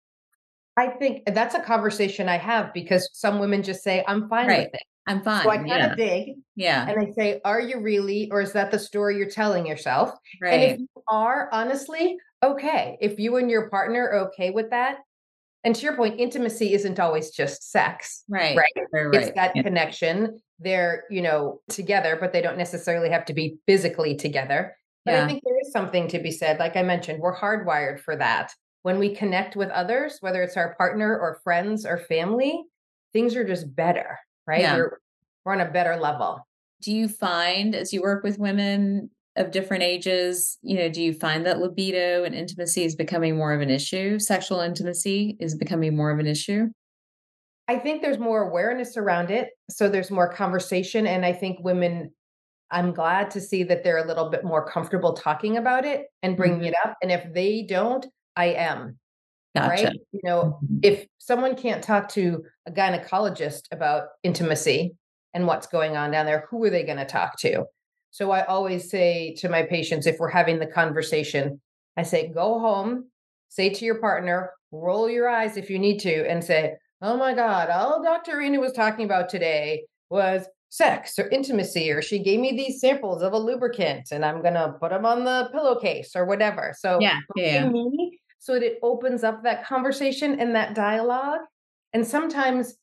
I 0.77 0.87
think 0.87 1.23
eh, 1.27 1.31
that's 1.31 1.55
a 1.55 1.61
conversation 1.61 2.27
I 2.27 2.37
have 2.37 2.73
because 2.73 3.09
some 3.13 3.39
women 3.39 3.63
just 3.63 3.83
say, 3.83 4.03
I'm 4.07 4.27
fine 4.27 4.47
Right. 4.47 4.65
with 4.65 4.75
it. 4.75 4.83
I'm 5.07 5.21
fine. 5.21 5.43
So 5.43 5.51
I 5.51 5.57
kind 5.57 5.67
yeah. 5.69 5.91
of 5.91 5.97
dig 5.97 6.35
yeah. 6.55 6.89
and 6.89 6.99
I 6.99 7.11
say, 7.11 7.39
Are 7.45 7.61
you 7.61 7.79
really? 7.79 8.29
Or 8.31 8.41
is 8.41 8.53
that 8.53 8.71
the 8.71 8.79
story 8.79 9.17
you're 9.17 9.29
telling 9.29 9.67
yourself? 9.67 10.11
And 10.43 10.63
if 10.63 10.79
you 10.79 10.87
are, 11.07 11.47
honestly, 11.51 12.17
okay. 12.43 12.97
If 12.99 13.19
you 13.19 13.37
and 13.37 13.49
your 13.49 13.69
partner 13.69 14.09
are 14.09 14.19
okay 14.27 14.49
with 14.49 14.71
that, 14.71 14.97
and 15.65 15.75
to 15.75 15.81
your 15.81 15.95
point, 15.95 16.19
intimacy 16.19 16.73
isn't 16.73 16.99
always 16.99 17.31
just 17.31 17.71
sex, 17.71 18.23
Right. 18.29 18.55
right? 18.55 18.71
Right. 18.93 19.15
It's 19.15 19.35
that 19.35 19.55
Yeah. 19.55 19.63
connection. 19.63 20.39
They're, 20.59 21.03
you 21.09 21.21
know, 21.21 21.59
together, 21.69 22.15
but 22.17 22.31
they 22.31 22.41
don't 22.41 22.57
necessarily 22.57 23.09
have 23.09 23.25
to 23.25 23.33
be 23.33 23.57
physically 23.65 24.15
together. 24.15 24.77
But 25.03 25.15
Yeah. 25.15 25.23
I 25.25 25.27
think 25.27 25.43
there 25.43 25.59
is 25.59 25.71
something 25.71 26.07
to 26.09 26.19
be 26.19 26.31
said. 26.31 26.59
Like 26.59 26.77
I 26.77 26.83
mentioned, 26.83 27.19
we're 27.19 27.35
hardwired 27.35 27.99
for 27.99 28.15
that. 28.15 28.53
When 28.83 28.99
we 28.99 29.15
connect 29.15 29.55
with 29.55 29.69
others, 29.71 30.19
whether 30.21 30.43
it's 30.43 30.55
our 30.55 30.75
partner 30.75 31.17
or 31.17 31.41
friends 31.43 31.85
or 31.85 31.97
family, 31.97 32.63
things 33.11 33.35
are 33.35 33.43
just 33.43 33.75
better, 33.75 34.19
right? 34.45 34.61
Yeah. 34.61 34.75
We're, 34.77 34.99
we're 35.43 35.53
on 35.53 35.61
a 35.61 35.71
better 35.71 35.95
level. 35.97 36.47
Do 36.81 36.95
you 36.95 37.07
find 37.07 37.73
as 37.73 37.91
you 37.91 38.01
work 38.01 38.23
with 38.23 38.37
women 38.37 39.09
of 39.35 39.51
different 39.51 39.83
ages, 39.83 40.57
you 40.61 40.77
know, 40.77 40.89
do 40.89 41.01
you 41.01 41.13
find 41.13 41.45
that 41.45 41.59
libido 41.59 42.23
and 42.23 42.33
intimacy 42.33 42.83
is 42.85 42.95
becoming 42.95 43.35
more 43.35 43.53
of 43.53 43.61
an 43.61 43.69
issue? 43.69 44.17
Sexual 44.19 44.61
intimacy 44.61 45.35
is 45.39 45.55
becoming 45.55 45.95
more 45.95 46.11
of 46.11 46.19
an 46.19 46.27
issue? 46.27 46.67
I 47.67 47.77
think 47.79 48.01
there's 48.01 48.19
more 48.19 48.47
awareness 48.47 48.95
around 48.95 49.31
it. 49.31 49.49
So 49.69 49.89
there's 49.89 50.11
more 50.11 50.31
conversation. 50.31 51.07
And 51.07 51.25
I 51.25 51.33
think 51.33 51.59
women, 51.61 52.11
I'm 52.71 52.93
glad 52.93 53.31
to 53.31 53.41
see 53.41 53.63
that 53.63 53.83
they're 53.83 54.03
a 54.03 54.07
little 54.07 54.29
bit 54.29 54.43
more 54.43 54.65
comfortable 54.65 55.13
talking 55.13 55.57
about 55.57 55.83
it 55.85 56.05
and 56.21 56.37
bringing 56.37 56.61
Mhm. 56.61 56.67
it 56.67 56.75
up. 56.85 56.95
And 57.01 57.11
if 57.11 57.25
they 57.33 57.63
don't, 57.63 58.05
I 58.35 58.47
am. 58.47 58.99
Gotcha. 59.55 59.85
right? 59.85 59.93
You 60.11 60.19
know, 60.23 60.59
Mhm. 60.63 60.79
if 60.83 61.07
someone 61.17 61.55
can't 61.55 61.83
talk 61.83 62.09
to 62.09 62.43
a 62.65 62.71
gynecologist 62.71 63.63
about 63.71 64.09
intimacy 64.21 64.95
and 65.33 65.47
what's 65.47 65.65
going 65.67 65.95
on 65.95 66.11
down 66.11 66.25
there, 66.25 66.45
who 66.49 66.63
are 66.65 66.69
they 66.69 66.83
going 66.83 66.97
to 66.97 67.05
talk 67.05 67.39
to? 67.39 67.65
So 68.15 68.31
I 68.31 68.45
always 68.45 68.89
say 68.89 69.35
to 69.39 69.49
my 69.49 69.63
patients, 69.63 70.07
if 70.07 70.19
we're 70.19 70.29
having 70.29 70.57
the 70.57 70.67
conversation, 70.67 71.59
I 71.97 72.03
say, 72.03 72.29
go 72.29 72.59
home, 72.59 73.09
say 73.49 73.69
to 73.69 73.83
your 73.83 73.99
partner, 73.99 74.51
roll 74.71 75.09
your 75.09 75.27
eyes 75.27 75.57
if 75.57 75.69
you 75.69 75.77
need 75.77 75.99
to, 75.99 76.25
and 76.25 76.41
say, 76.41 76.75
oh 77.01 77.17
my 77.17 77.33
God, 77.33 77.69
all 77.69 78.01
Dr. 78.01 78.37
Arena 78.37 78.61
was 78.61 78.71
talking 78.71 79.03
about 79.03 79.27
today 79.27 79.83
was 80.09 80.45
sex 80.69 81.19
or 81.19 81.27
intimacy, 81.27 81.91
or 81.91 82.01
she 82.01 82.19
gave 82.19 82.39
me 82.39 82.53
these 82.53 82.79
samples 82.79 83.21
of 83.21 83.33
a 83.33 83.37
lubricant 83.37 84.07
and 84.13 84.23
I'm 84.23 84.41
going 84.41 84.53
to 84.53 84.77
put 84.79 84.91
them 84.91 85.05
on 85.05 85.25
the 85.25 85.49
pillowcase 85.51 86.15
or 86.15 86.23
whatever. 86.23 86.73
So 86.79 87.01
Yeah. 87.01 87.19
Yeah. 87.35 87.67
me 87.67 88.17
so 88.39 88.53
that 88.53 88.63
it 88.63 88.79
opens 88.81 89.25
up 89.25 89.43
that 89.43 89.65
conversation 89.65 90.39
and 90.39 90.55
that 90.55 90.73
dialogue. 90.73 91.41
And 91.91 92.07
sometimes 92.07 92.75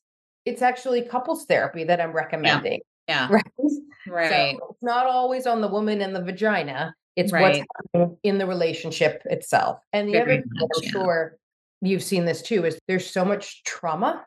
it's 0.45 0.61
actually 0.61 1.01
couples 1.01 1.45
therapy 1.45 1.85
that 1.85 1.99
I'm 1.99 2.11
recommending, 2.11 2.81
Yeah. 3.07 3.27
right? 3.31 3.43
Right. 4.05 4.29
So 4.57 4.67
it's 4.71 4.83
not 4.83 5.07
always 5.07 5.47
on 5.47 5.61
the 5.61 5.67
woman 5.69 6.01
and 6.01 6.13
the 6.13 6.21
vagina. 6.21 6.93
It's 7.15 7.31
what's 7.31 7.59
Right. 7.59 7.65
happening 7.93 8.17
in 8.23 8.37
the 8.37 8.45
relationship 8.45 9.21
itself. 9.25 9.79
And 9.93 10.09
the 10.09 10.13
Very 10.13 10.21
other 10.33 10.41
thing 10.41 10.51
I'm 10.61 10.83
yeah. 10.83 10.89
sure 10.91 11.37
you've 11.81 12.03
seen 12.03 12.25
this 12.25 12.41
too 12.41 12.65
is 12.65 12.77
there's 12.89 13.09
so 13.09 13.23
much 13.23 13.63
trauma 13.63 14.25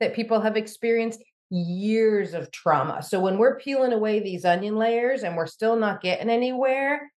that 0.00 0.14
people 0.14 0.40
have 0.40 0.56
experienced 0.56 1.22
years 1.50 2.32
of 2.32 2.50
trauma. 2.50 3.02
So 3.02 3.20
when 3.20 3.36
we're 3.36 3.58
peeling 3.58 3.92
away 3.92 4.20
these 4.20 4.46
onion 4.46 4.76
layers 4.76 5.22
and 5.22 5.36
we're 5.36 5.46
still 5.46 5.76
not 5.76 6.00
getting 6.00 6.30
anywhere, 6.30 7.12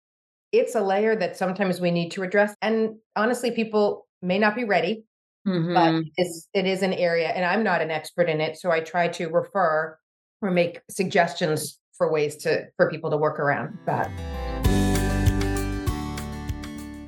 it's 0.51 0.73
a 0.73 0.81
layer 0.81 1.15
that 1.17 1.37
sometimes 1.37 1.79
we 1.79 1.91
need 1.91 2.09
to 2.13 2.23
address. 2.23 2.55
And 2.63 2.95
honestly, 3.15 3.51
people 3.51 4.07
may 4.23 4.39
not 4.39 4.55
be 4.55 4.63
ready, 4.63 5.03
but 5.45 5.53
Mhm. 5.53 6.11
it's, 6.17 6.49
it 6.55 6.65
is 6.65 6.81
an 6.81 6.93
area, 6.93 7.27
and 7.27 7.45
I'm 7.45 7.63
not 7.63 7.81
an 7.83 7.91
expert 7.91 8.27
in 8.27 8.41
it. 8.41 8.57
So 8.57 8.71
I 8.71 8.79
try 8.79 9.07
to 9.09 9.27
refer 9.29 9.99
or 10.45 10.51
make 10.51 10.81
suggestions 10.89 11.79
for 11.97 12.11
ways 12.11 12.35
to 12.37 12.67
for 12.77 12.89
people 12.89 13.09
to 13.09 13.17
work 13.17 13.39
around 13.39 13.77
that. 13.85 14.11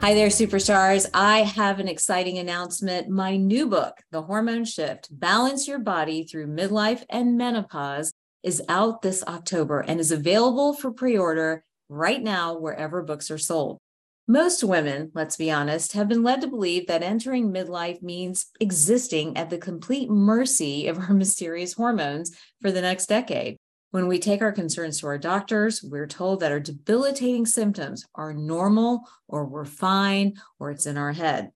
Hi 0.02 0.13
there, 0.13 0.30
superstars. 0.30 1.10
I 1.13 1.39
have 1.39 1.80
an 1.80 1.88
exciting 1.88 2.38
announcement. 2.38 3.10
My 3.10 3.36
new 3.36 3.67
book, 3.67 3.97
The 4.12 4.21
Hormone 4.21 4.63
Shift 4.63 5.08
Balance 5.12 5.67
Your 5.67 5.80
Body 5.80 6.23
Through 6.23 6.47
Midlife 6.47 7.04
and 7.10 7.38
Menopause, 7.38 8.13
is 8.43 8.62
out 8.69 9.02
this 9.02 9.23
October 9.28 9.82
and 9.82 10.00
is 10.00 10.12
available 10.12 10.73
for 10.73 10.91
pre 10.91 11.17
order 11.17 11.63
right 11.89 12.21
now 12.21 12.58
wherever 12.58 13.04
books 13.04 13.30
are 13.32 13.38
sold. 13.38 13.80
Most 14.29 14.61
women, 14.61 15.09
let's 15.13 15.37
be 15.37 15.49
honest, 15.49 15.93
have 15.93 16.09
been 16.09 16.21
led 16.21 16.41
to 16.41 16.47
believe 16.47 16.87
that 16.87 17.01
entering 17.01 17.49
midlife 17.49 18.01
means 18.01 18.47
existing 18.59 19.37
at 19.37 19.49
the 19.49 19.57
complete 19.57 20.09
mercy 20.09 20.87
of 20.87 20.99
our 20.99 21.13
mysterious 21.13 21.71
hormones 21.71 22.37
for 22.61 22.69
the 22.69 22.81
next 22.81 23.05
decade. 23.05 23.55
When 23.91 24.09
we 24.09 24.19
take 24.19 24.41
our 24.41 24.51
concerns 24.51 24.99
to 24.99 25.07
our 25.07 25.17
doctors, 25.17 25.81
we're 25.81 26.07
told 26.07 26.41
that 26.41 26.51
our 26.51 26.59
debilitating 26.59 27.45
symptoms 27.45 28.05
are 28.15 28.33
normal 28.33 29.07
or 29.29 29.45
we're 29.45 29.63
fine 29.63 30.33
or 30.59 30.71
it's 30.71 30.85
in 30.85 30.97
our 30.97 31.13
head. 31.13 31.51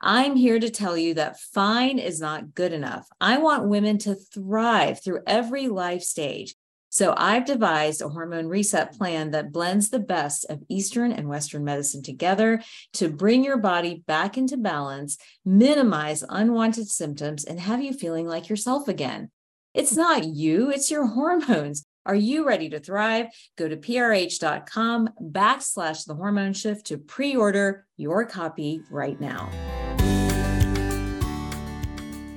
I'm 0.00 0.34
here 0.34 0.58
to 0.58 0.68
tell 0.68 0.96
you 0.96 1.14
that 1.14 1.38
fine 1.38 2.00
is 2.00 2.20
not 2.20 2.54
good 2.56 2.72
enough. 2.72 3.06
I 3.20 3.38
want 3.38 3.68
women 3.68 3.98
to 3.98 4.16
thrive 4.16 5.00
through 5.00 5.20
every 5.28 5.68
life 5.68 6.02
stage. 6.02 6.56
So 6.96 7.12
I've 7.14 7.44
devised 7.44 8.00
a 8.00 8.08
hormone 8.08 8.46
reset 8.46 8.96
plan 8.96 9.32
that 9.32 9.52
blends 9.52 9.90
the 9.90 9.98
best 9.98 10.46
of 10.48 10.62
Eastern 10.70 11.12
and 11.12 11.28
Western 11.28 11.62
medicine 11.62 12.02
together 12.02 12.62
to 12.94 13.10
bring 13.10 13.44
your 13.44 13.58
body 13.58 14.02
back 14.06 14.38
into 14.38 14.56
balance, 14.56 15.18
minimize 15.44 16.24
unwanted 16.26 16.88
symptoms, 16.88 17.44
and 17.44 17.60
have 17.60 17.82
you 17.82 17.92
feeling 17.92 18.26
like 18.26 18.48
yourself 18.48 18.88
again. 18.88 19.30
It's 19.74 19.94
not 19.94 20.24
you, 20.24 20.70
it's 20.70 20.90
your 20.90 21.06
hormones. 21.06 21.84
Are 22.06 22.14
you 22.14 22.46
ready 22.46 22.70
to 22.70 22.80
thrive? 22.80 23.26
Go 23.58 23.68
to 23.68 23.76
prh.com 23.76 25.10
backslash 25.20 26.06
the 26.06 26.14
hormone 26.14 26.54
shift 26.54 26.86
to 26.86 26.96
pre 26.96 27.36
order 27.36 27.84
your 27.98 28.24
copy 28.24 28.80
right 28.90 29.20
now. 29.20 29.50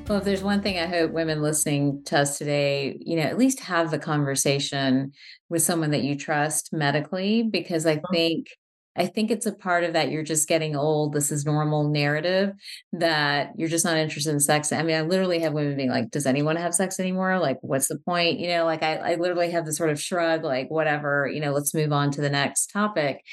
Well, 0.09 0.17
if 0.17 0.23
there's 0.23 0.41
one 0.41 0.63
thing 0.63 0.79
I 0.79 0.87
hope 0.87 1.11
women 1.11 1.43
listening 1.43 2.01
to 2.05 2.17
us 2.17 2.39
today, 2.39 2.97
you 2.99 3.15
know, 3.15 3.21
at 3.21 3.37
least 3.37 3.59
have 3.59 3.91
the 3.91 3.99
conversation 3.99 5.11
with 5.49 5.61
someone 5.61 5.91
that 5.91 6.01
you 6.01 6.15
trust 6.15 6.73
medically, 6.73 7.43
because 7.43 7.85
I 7.85 7.97
mm-hmm. 7.97 8.13
think 8.13 8.47
I 8.95 9.05
think 9.05 9.29
it's 9.29 9.45
a 9.45 9.53
part 9.53 9.83
of 9.83 9.93
that 9.93 10.09
you're 10.09 10.23
just 10.23 10.49
getting 10.49 10.75
old. 10.75 11.13
This 11.13 11.31
is 11.31 11.45
normal 11.45 11.89
narrative 11.89 12.53
that 12.91 13.51
you're 13.55 13.69
just 13.69 13.85
not 13.85 13.97
interested 13.97 14.31
in 14.31 14.39
sex. 14.39 14.73
I 14.73 14.81
mean, 14.81 14.95
I 14.95 15.01
literally 15.01 15.39
have 15.39 15.53
women 15.53 15.77
being 15.77 15.91
like, 15.91 16.09
does 16.09 16.25
anyone 16.25 16.55
have 16.55 16.73
sex 16.73 16.99
anymore? 16.99 17.37
Like, 17.37 17.59
what's 17.61 17.87
the 17.87 17.99
point? 17.99 18.39
You 18.39 18.47
know, 18.47 18.65
like 18.65 18.81
I, 18.81 18.95
I 18.95 19.15
literally 19.15 19.51
have 19.51 19.65
this 19.65 19.77
sort 19.77 19.91
of 19.91 20.01
shrug, 20.01 20.43
like, 20.43 20.69
whatever, 20.69 21.29
you 21.31 21.39
know, 21.39 21.51
let's 21.51 21.73
move 21.73 21.93
on 21.93 22.11
to 22.11 22.21
the 22.21 22.31
next 22.31 22.71
topic. 22.71 23.23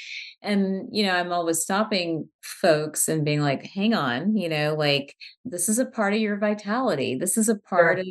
And, 0.43 0.87
you 0.91 1.03
know, 1.03 1.13
I'm 1.13 1.31
always 1.31 1.61
stopping 1.61 2.29
folks 2.41 3.07
and 3.07 3.25
being 3.25 3.41
like, 3.41 3.65
hang 3.65 3.93
on, 3.93 4.37
you 4.37 4.47
know, 4.47 4.75
like 4.75 5.15
this 5.43 5.67
is 5.67 5.79
a 5.79 5.85
part 5.85 6.13
of 6.13 6.19
your 6.19 6.37
vitality. 6.37 7.15
This 7.15 7.37
is 7.37 7.49
a 7.49 7.57
part 7.57 7.99
of, 7.99 8.07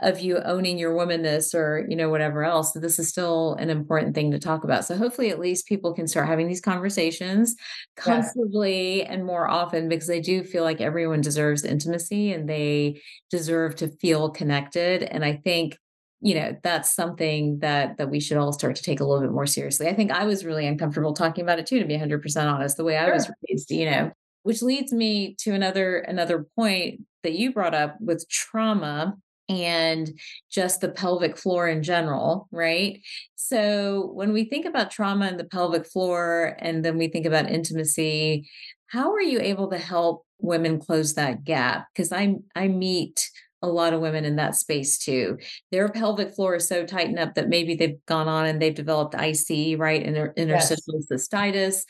of 0.00 0.20
you 0.20 0.38
owning 0.38 0.76
your 0.76 0.92
womanness 0.92 1.54
or, 1.54 1.86
you 1.88 1.96
know, 1.96 2.10
whatever 2.10 2.44
else. 2.44 2.72
So 2.72 2.80
this 2.80 2.98
is 2.98 3.08
still 3.08 3.54
an 3.54 3.70
important 3.70 4.14
thing 4.14 4.32
to 4.32 4.38
talk 4.38 4.64
about. 4.64 4.84
So 4.84 4.96
hopefully 4.96 5.30
at 5.30 5.38
least 5.38 5.68
people 5.68 5.94
can 5.94 6.08
start 6.08 6.26
having 6.26 6.48
these 6.48 6.60
conversations 6.60 7.54
comfortably 7.96 9.04
and 9.04 9.24
more 9.24 9.48
often 9.48 9.88
because 9.88 10.10
I 10.10 10.20
do 10.20 10.42
feel 10.42 10.64
like 10.64 10.80
everyone 10.80 11.20
deserves 11.20 11.64
intimacy 11.64 12.32
and 12.32 12.48
they 12.48 13.00
deserve 13.30 13.76
to 13.76 13.88
feel 13.98 14.30
connected. 14.30 15.04
And 15.04 15.24
I 15.24 15.36
think 15.36 15.76
you 16.20 16.34
know 16.34 16.56
that's 16.62 16.94
something 16.94 17.58
that 17.60 17.96
that 17.96 18.10
we 18.10 18.20
should 18.20 18.36
all 18.36 18.52
start 18.52 18.74
to 18.76 18.82
take 18.82 19.00
a 19.00 19.04
little 19.04 19.22
bit 19.22 19.32
more 19.32 19.46
seriously 19.46 19.88
i 19.88 19.94
think 19.94 20.10
i 20.10 20.24
was 20.24 20.44
really 20.44 20.66
uncomfortable 20.66 21.12
talking 21.12 21.42
about 21.42 21.58
it 21.58 21.66
too 21.66 21.78
to 21.78 21.84
be 21.84 21.96
100% 21.96 22.52
honest 22.52 22.76
the 22.76 22.84
way 22.84 22.96
i 22.96 23.04
sure. 23.04 23.14
was 23.14 23.30
raised 23.48 23.70
you 23.70 23.88
know 23.88 24.10
which 24.42 24.62
leads 24.62 24.92
me 24.92 25.34
to 25.38 25.52
another 25.52 25.98
another 25.98 26.46
point 26.56 27.02
that 27.22 27.34
you 27.34 27.52
brought 27.52 27.74
up 27.74 27.96
with 28.00 28.28
trauma 28.28 29.14
and 29.48 30.18
just 30.50 30.80
the 30.80 30.90
pelvic 30.90 31.36
floor 31.36 31.66
in 31.68 31.82
general, 31.82 32.48
right? 32.52 33.00
So 33.36 34.10
when 34.12 34.32
we 34.32 34.44
think 34.44 34.66
about 34.66 34.90
trauma 34.90 35.26
and 35.26 35.40
the 35.40 35.44
pelvic 35.44 35.86
floor, 35.86 36.54
and 36.58 36.84
then 36.84 36.98
we 36.98 37.08
think 37.08 37.24
about 37.24 37.50
intimacy, 37.50 38.48
how 38.88 39.12
are 39.12 39.22
you 39.22 39.40
able 39.40 39.70
to 39.70 39.78
help 39.78 40.24
women 40.38 40.78
close 40.78 41.14
that 41.14 41.44
gap? 41.44 41.86
Because 41.92 42.12
I 42.12 42.36
I 42.54 42.68
meet 42.68 43.30
a 43.62 43.68
lot 43.68 43.92
of 43.92 44.00
women 44.00 44.24
in 44.24 44.36
that 44.36 44.54
space 44.54 44.98
too. 44.98 45.38
Their 45.72 45.88
pelvic 45.88 46.34
floor 46.34 46.56
is 46.56 46.68
so 46.68 46.86
tightened 46.86 47.18
up 47.18 47.34
that 47.34 47.48
maybe 47.48 47.74
they've 47.74 48.04
gone 48.06 48.28
on 48.28 48.46
and 48.46 48.62
they've 48.62 48.74
developed 48.74 49.14
IC, 49.14 49.78
right? 49.78 50.02
Inter- 50.02 50.32
interstitial 50.36 51.00
yes. 51.10 51.28
cystitis 51.28 51.84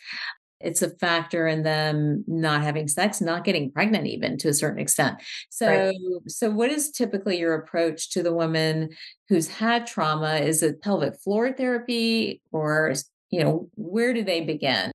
it's 0.61 0.83
a 0.83 0.91
factor 0.91 1.47
in 1.47 1.63
them 1.63 2.25
not 2.27 2.63
having 2.63 2.89
sex 2.89 3.21
not 3.21 3.45
getting 3.45 3.71
pregnant 3.71 4.07
even 4.07 4.37
to 4.37 4.49
a 4.49 4.55
certain 4.55 4.81
extent 4.81 5.17
so 5.51 5.69
right. 5.69 5.95
so 6.27 6.51
what 6.51 6.71
is 6.71 6.91
typically 6.91 7.39
your 7.39 7.55
approach 7.55 8.11
to 8.11 8.23
the 8.23 8.33
woman 8.33 8.89
who's 9.29 9.49
had 9.49 9.87
trauma 9.87 10.37
is 10.37 10.63
it 10.63 10.83
pelvic 10.83 11.15
floor 11.21 11.53
therapy 11.53 12.41
or 12.53 12.95
you 13.31 13.43
know 13.43 13.69
where 13.77 14.13
do 14.13 14.25
they 14.25 14.41
begin 14.41 14.91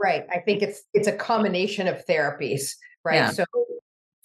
right 0.00 0.24
i 0.32 0.38
think 0.38 0.62
it's 0.62 0.82
it's 0.94 1.08
a 1.08 1.12
combination 1.12 1.86
of 1.86 2.04
therapies 2.06 2.72
right 3.04 3.16
yeah. 3.16 3.30
so 3.30 3.44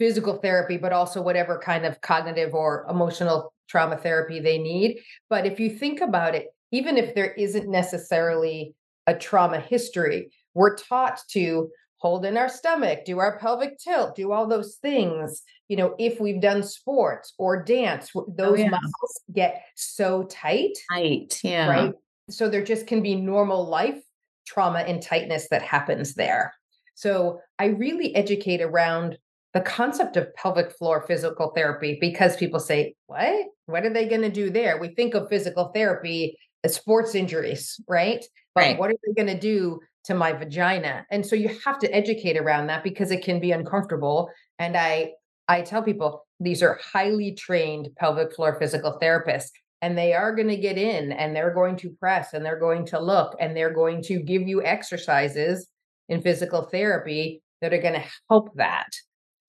physical 0.03 0.35
therapy 0.35 0.75
but 0.75 0.91
also 0.91 1.21
whatever 1.21 1.57
kind 1.57 1.85
of 1.85 2.01
cognitive 2.01 2.53
or 2.53 2.85
emotional 2.89 3.53
trauma 3.69 3.95
therapy 3.95 4.41
they 4.41 4.57
need 4.57 4.99
but 5.29 5.45
if 5.45 5.61
you 5.61 5.69
think 5.69 6.01
about 6.01 6.35
it 6.35 6.47
even 6.71 6.97
if 6.97 7.15
there 7.15 7.31
isn't 7.35 7.69
necessarily 7.69 8.75
a 9.07 9.15
trauma 9.15 9.61
history 9.61 10.29
we're 10.53 10.75
taught 10.75 11.21
to 11.29 11.69
hold 12.03 12.25
in 12.25 12.35
our 12.35 12.49
stomach, 12.49 13.05
do 13.05 13.19
our 13.19 13.39
pelvic 13.39 13.79
tilt, 13.79 14.13
do 14.13 14.33
all 14.33 14.45
those 14.45 14.75
things. 14.81 15.41
You 15.69 15.77
know, 15.77 15.95
if 15.97 16.19
we've 16.19 16.41
done 16.41 16.61
sports 16.61 17.31
or 17.37 17.63
dance, 17.63 18.11
oh, 18.13 18.25
those 18.27 18.59
oh, 18.59 18.63
yeah. 18.63 18.69
muscles 18.71 19.21
get 19.33 19.63
so 19.75 20.23
tight. 20.23 20.73
Tight, 20.91 21.39
yeah. 21.45 21.69
Right. 21.69 21.93
So 22.29 22.49
there 22.49 22.61
just 22.61 22.87
can 22.87 23.01
be 23.01 23.15
normal 23.15 23.69
life 23.69 24.03
trauma 24.45 24.79
and 24.79 25.01
tightness 25.01 25.47
that 25.49 25.61
happens 25.61 26.15
there. 26.15 26.53
So 26.93 27.39
I 27.57 27.67
really 27.67 28.13
educate 28.15 28.61
around 28.61 29.17
the 29.53 29.61
concept 29.61 30.17
of 30.17 30.33
pelvic 30.35 30.71
floor 30.71 31.05
physical 31.07 31.51
therapy 31.55 31.97
because 32.01 32.35
people 32.37 32.59
say, 32.59 32.95
What? 33.07 33.45
What 33.65 33.85
are 33.85 33.93
they 33.93 34.07
going 34.07 34.21
to 34.21 34.29
do 34.29 34.49
there? 34.49 34.79
We 34.79 34.89
think 34.89 35.13
of 35.13 35.29
physical 35.29 35.71
therapy 35.73 36.37
as 36.63 36.75
sports 36.75 37.15
injuries, 37.15 37.79
right? 37.87 38.23
But 38.55 38.61
right. 38.61 38.79
what 38.79 38.89
are 38.89 38.95
they 39.05 39.13
going 39.13 39.33
to 39.33 39.39
do 39.39 39.79
to 40.05 40.13
my 40.13 40.33
vagina 40.33 41.05
and 41.11 41.25
so 41.25 41.35
you 41.35 41.49
have 41.65 41.79
to 41.79 41.93
educate 41.93 42.37
around 42.37 42.67
that 42.67 42.83
because 42.83 43.11
it 43.11 43.23
can 43.23 43.39
be 43.39 43.51
uncomfortable 43.51 44.29
and 44.59 44.75
i 44.75 45.11
i 45.47 45.61
tell 45.61 45.81
people 45.81 46.25
these 46.39 46.61
are 46.61 46.79
highly 46.91 47.33
trained 47.33 47.89
pelvic 47.97 48.33
floor 48.35 48.57
physical 48.59 48.97
therapists 49.01 49.49
and 49.81 49.97
they 49.97 50.13
are 50.13 50.35
going 50.35 50.47
to 50.47 50.57
get 50.57 50.77
in 50.77 51.11
and 51.11 51.35
they're 51.35 51.53
going 51.53 51.75
to 51.75 51.89
press 51.99 52.33
and 52.33 52.45
they're 52.45 52.59
going 52.59 52.85
to 52.85 52.99
look 52.99 53.35
and 53.39 53.55
they're 53.55 53.73
going 53.73 54.01
to 54.01 54.21
give 54.21 54.41
you 54.41 54.63
exercises 54.63 55.67
in 56.09 56.21
physical 56.21 56.63
therapy 56.63 57.41
that 57.61 57.73
are 57.73 57.81
going 57.81 57.93
to 57.93 58.05
help 58.29 58.49
that 58.55 58.89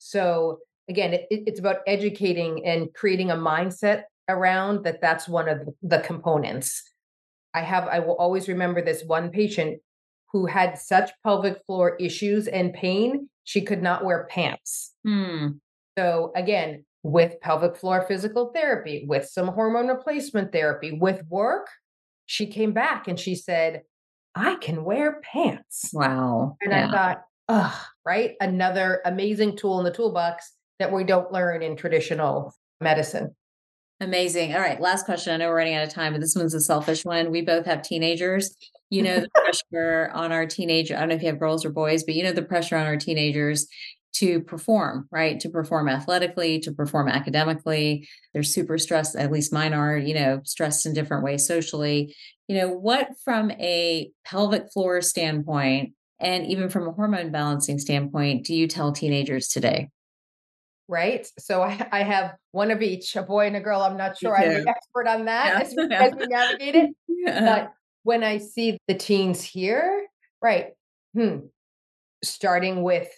so 0.04 0.58
again 0.88 1.14
it, 1.14 1.26
it's 1.30 1.60
about 1.60 1.78
educating 1.86 2.64
and 2.64 2.92
creating 2.94 3.30
a 3.30 3.36
mindset 3.36 4.02
around 4.28 4.84
that 4.84 5.00
that's 5.00 5.28
one 5.28 5.48
of 5.48 5.68
the 5.82 5.98
components 6.00 6.82
i 7.54 7.60
have 7.60 7.86
i 7.88 7.98
will 7.98 8.16
always 8.16 8.48
remember 8.48 8.82
this 8.82 9.02
one 9.06 9.30
patient 9.30 9.78
who 10.34 10.46
had 10.46 10.76
such 10.76 11.12
pelvic 11.22 11.64
floor 11.64 11.94
issues 12.00 12.48
and 12.48 12.74
pain, 12.74 13.30
she 13.44 13.60
could 13.60 13.80
not 13.80 14.04
wear 14.04 14.26
pants. 14.28 14.92
Hmm. 15.06 15.50
So, 15.96 16.32
again, 16.34 16.84
with 17.04 17.40
pelvic 17.40 17.76
floor 17.76 18.04
physical 18.08 18.50
therapy, 18.52 19.04
with 19.06 19.26
some 19.26 19.46
hormone 19.46 19.86
replacement 19.86 20.50
therapy, 20.50 20.90
with 20.90 21.22
work, 21.28 21.68
she 22.26 22.48
came 22.48 22.72
back 22.72 23.06
and 23.06 23.18
she 23.18 23.36
said, 23.36 23.82
I 24.34 24.56
can 24.56 24.82
wear 24.82 25.20
pants. 25.22 25.90
Wow. 25.92 26.56
And 26.60 26.72
yeah. 26.72 26.88
I 26.88 26.90
thought, 26.90 27.22
ugh, 27.48 27.86
right? 28.04 28.32
Another 28.40 29.00
amazing 29.04 29.56
tool 29.56 29.78
in 29.78 29.84
the 29.84 29.90
toolbox 29.90 30.52
that 30.78 30.92
we 30.92 31.04
don't 31.04 31.32
learn 31.32 31.62
in 31.62 31.76
traditional 31.76 32.54
medicine. 32.80 33.34
Amazing. 34.00 34.54
All 34.54 34.60
right. 34.60 34.80
Last 34.80 35.06
question. 35.06 35.32
I 35.32 35.36
know 35.36 35.48
we're 35.48 35.56
running 35.56 35.74
out 35.74 35.86
of 35.86 35.92
time, 35.92 36.12
but 36.12 36.20
this 36.20 36.34
one's 36.34 36.54
a 36.54 36.60
selfish 36.60 37.04
one. 37.04 37.30
We 37.30 37.42
both 37.42 37.64
have 37.66 37.82
teenagers 37.82 38.54
you 38.94 39.02
know 39.02 39.20
the 39.20 39.28
pressure 39.34 40.10
on 40.14 40.32
our 40.32 40.46
teenager 40.46 40.96
i 40.96 41.00
don't 41.00 41.08
know 41.08 41.14
if 41.14 41.22
you 41.22 41.28
have 41.28 41.40
girls 41.40 41.64
or 41.64 41.70
boys 41.70 42.04
but 42.04 42.14
you 42.14 42.22
know 42.22 42.32
the 42.32 42.42
pressure 42.42 42.76
on 42.76 42.86
our 42.86 42.96
teenagers 42.96 43.66
to 44.12 44.40
perform 44.40 45.08
right 45.10 45.40
to 45.40 45.48
perform 45.48 45.88
athletically 45.88 46.60
to 46.60 46.72
perform 46.72 47.08
academically 47.08 48.08
they're 48.32 48.42
super 48.42 48.78
stressed 48.78 49.16
at 49.16 49.32
least 49.32 49.52
mine 49.52 49.74
are 49.74 49.96
you 49.96 50.14
know 50.14 50.40
stressed 50.44 50.86
in 50.86 50.94
different 50.94 51.24
ways 51.24 51.46
socially 51.46 52.14
you 52.46 52.56
know 52.56 52.68
what 52.68 53.08
from 53.24 53.50
a 53.52 54.10
pelvic 54.24 54.72
floor 54.72 55.00
standpoint 55.00 55.92
and 56.20 56.46
even 56.46 56.68
from 56.68 56.86
a 56.86 56.92
hormone 56.92 57.30
balancing 57.30 57.78
standpoint 57.78 58.44
do 58.44 58.54
you 58.54 58.66
tell 58.66 58.92
teenagers 58.92 59.48
today 59.48 59.88
right? 60.88 61.26
So 61.38 61.62
I, 61.62 61.86
I, 61.92 62.02
have 62.02 62.34
one 62.52 62.70
of 62.70 62.82
each, 62.82 63.16
a 63.16 63.22
boy 63.22 63.46
and 63.46 63.56
a 63.56 63.60
girl. 63.60 63.80
I'm 63.80 63.96
not 63.96 64.18
sure 64.18 64.36
I'm 64.36 64.64
the 64.64 64.68
expert 64.68 65.06
on 65.06 65.24
that 65.26 65.46
yeah. 65.46 65.60
as, 65.60 66.12
as, 66.12 66.14
we 66.18 66.26
navigate 66.26 66.74
it. 66.74 66.90
Yeah. 67.08 67.40
But 67.40 67.72
when 68.02 68.22
I 68.22 68.36
see 68.36 68.76
the 68.86 68.94
teens 68.94 69.42
here, 69.42 70.06
right? 70.42 70.72
Hmm. 71.14 71.38
Starting 72.22 72.82
with 72.82 73.08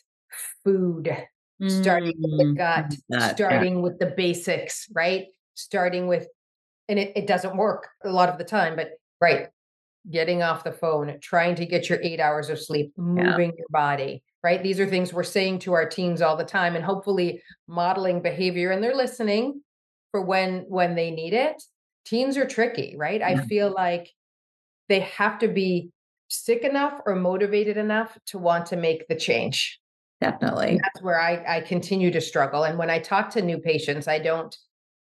food, 0.64 1.16
mm, 1.60 1.70
starting 1.70 2.14
with 2.18 2.38
the 2.38 2.44
mm, 2.44 2.56
gut, 2.56 2.94
that, 3.08 3.34
starting 3.34 3.76
yeah. 3.76 3.80
with 3.80 3.98
the 3.98 4.14
basics, 4.16 4.86
right? 4.94 5.26
Starting 5.54 6.06
with, 6.06 6.28
and 6.88 7.00
it, 7.00 7.12
it 7.16 7.26
doesn't 7.26 7.56
work 7.56 7.88
a 8.04 8.10
lot 8.10 8.28
of 8.28 8.38
the 8.38 8.44
time, 8.44 8.76
but 8.76 8.90
right, 9.20 9.48
getting 10.10 10.42
off 10.42 10.64
the 10.64 10.72
phone, 10.72 11.18
trying 11.20 11.54
to 11.56 11.66
get 11.66 11.88
your 11.88 11.98
eight 12.02 12.20
hours 12.20 12.48
of 12.48 12.60
sleep, 12.60 12.92
moving 12.96 13.50
yeah. 13.50 13.56
your 13.58 13.66
body, 13.70 14.22
right? 14.42 14.62
These 14.62 14.80
are 14.80 14.86
things 14.86 15.12
we're 15.12 15.24
saying 15.24 15.60
to 15.60 15.72
our 15.72 15.88
teens 15.88 16.22
all 16.22 16.36
the 16.36 16.44
time 16.44 16.76
and 16.76 16.84
hopefully 16.84 17.42
modeling 17.66 18.22
behavior 18.22 18.70
and 18.70 18.82
they're 18.82 18.94
listening 18.94 19.62
for 20.10 20.20
when 20.20 20.64
when 20.68 20.94
they 20.94 21.10
need 21.10 21.32
it. 21.32 21.62
Teens 22.04 22.36
are 22.36 22.46
tricky, 22.46 22.94
right? 22.96 23.20
Yeah. 23.20 23.28
I 23.28 23.46
feel 23.46 23.72
like 23.74 24.10
they 24.88 25.00
have 25.00 25.38
to 25.40 25.48
be 25.48 25.90
sick 26.28 26.62
enough 26.62 27.00
or 27.04 27.16
motivated 27.16 27.76
enough 27.76 28.16
to 28.26 28.38
want 28.38 28.66
to 28.66 28.76
make 28.76 29.08
the 29.08 29.16
change. 29.16 29.80
Definitely. 30.20 30.70
And 30.70 30.80
that's 30.82 31.02
where 31.02 31.20
I, 31.20 31.56
I 31.56 31.60
continue 31.60 32.10
to 32.10 32.20
struggle. 32.20 32.64
And 32.64 32.78
when 32.78 32.90
I 32.90 32.98
talk 32.98 33.30
to 33.30 33.42
new 33.42 33.58
patients, 33.58 34.08
I 34.08 34.18
don't 34.18 34.56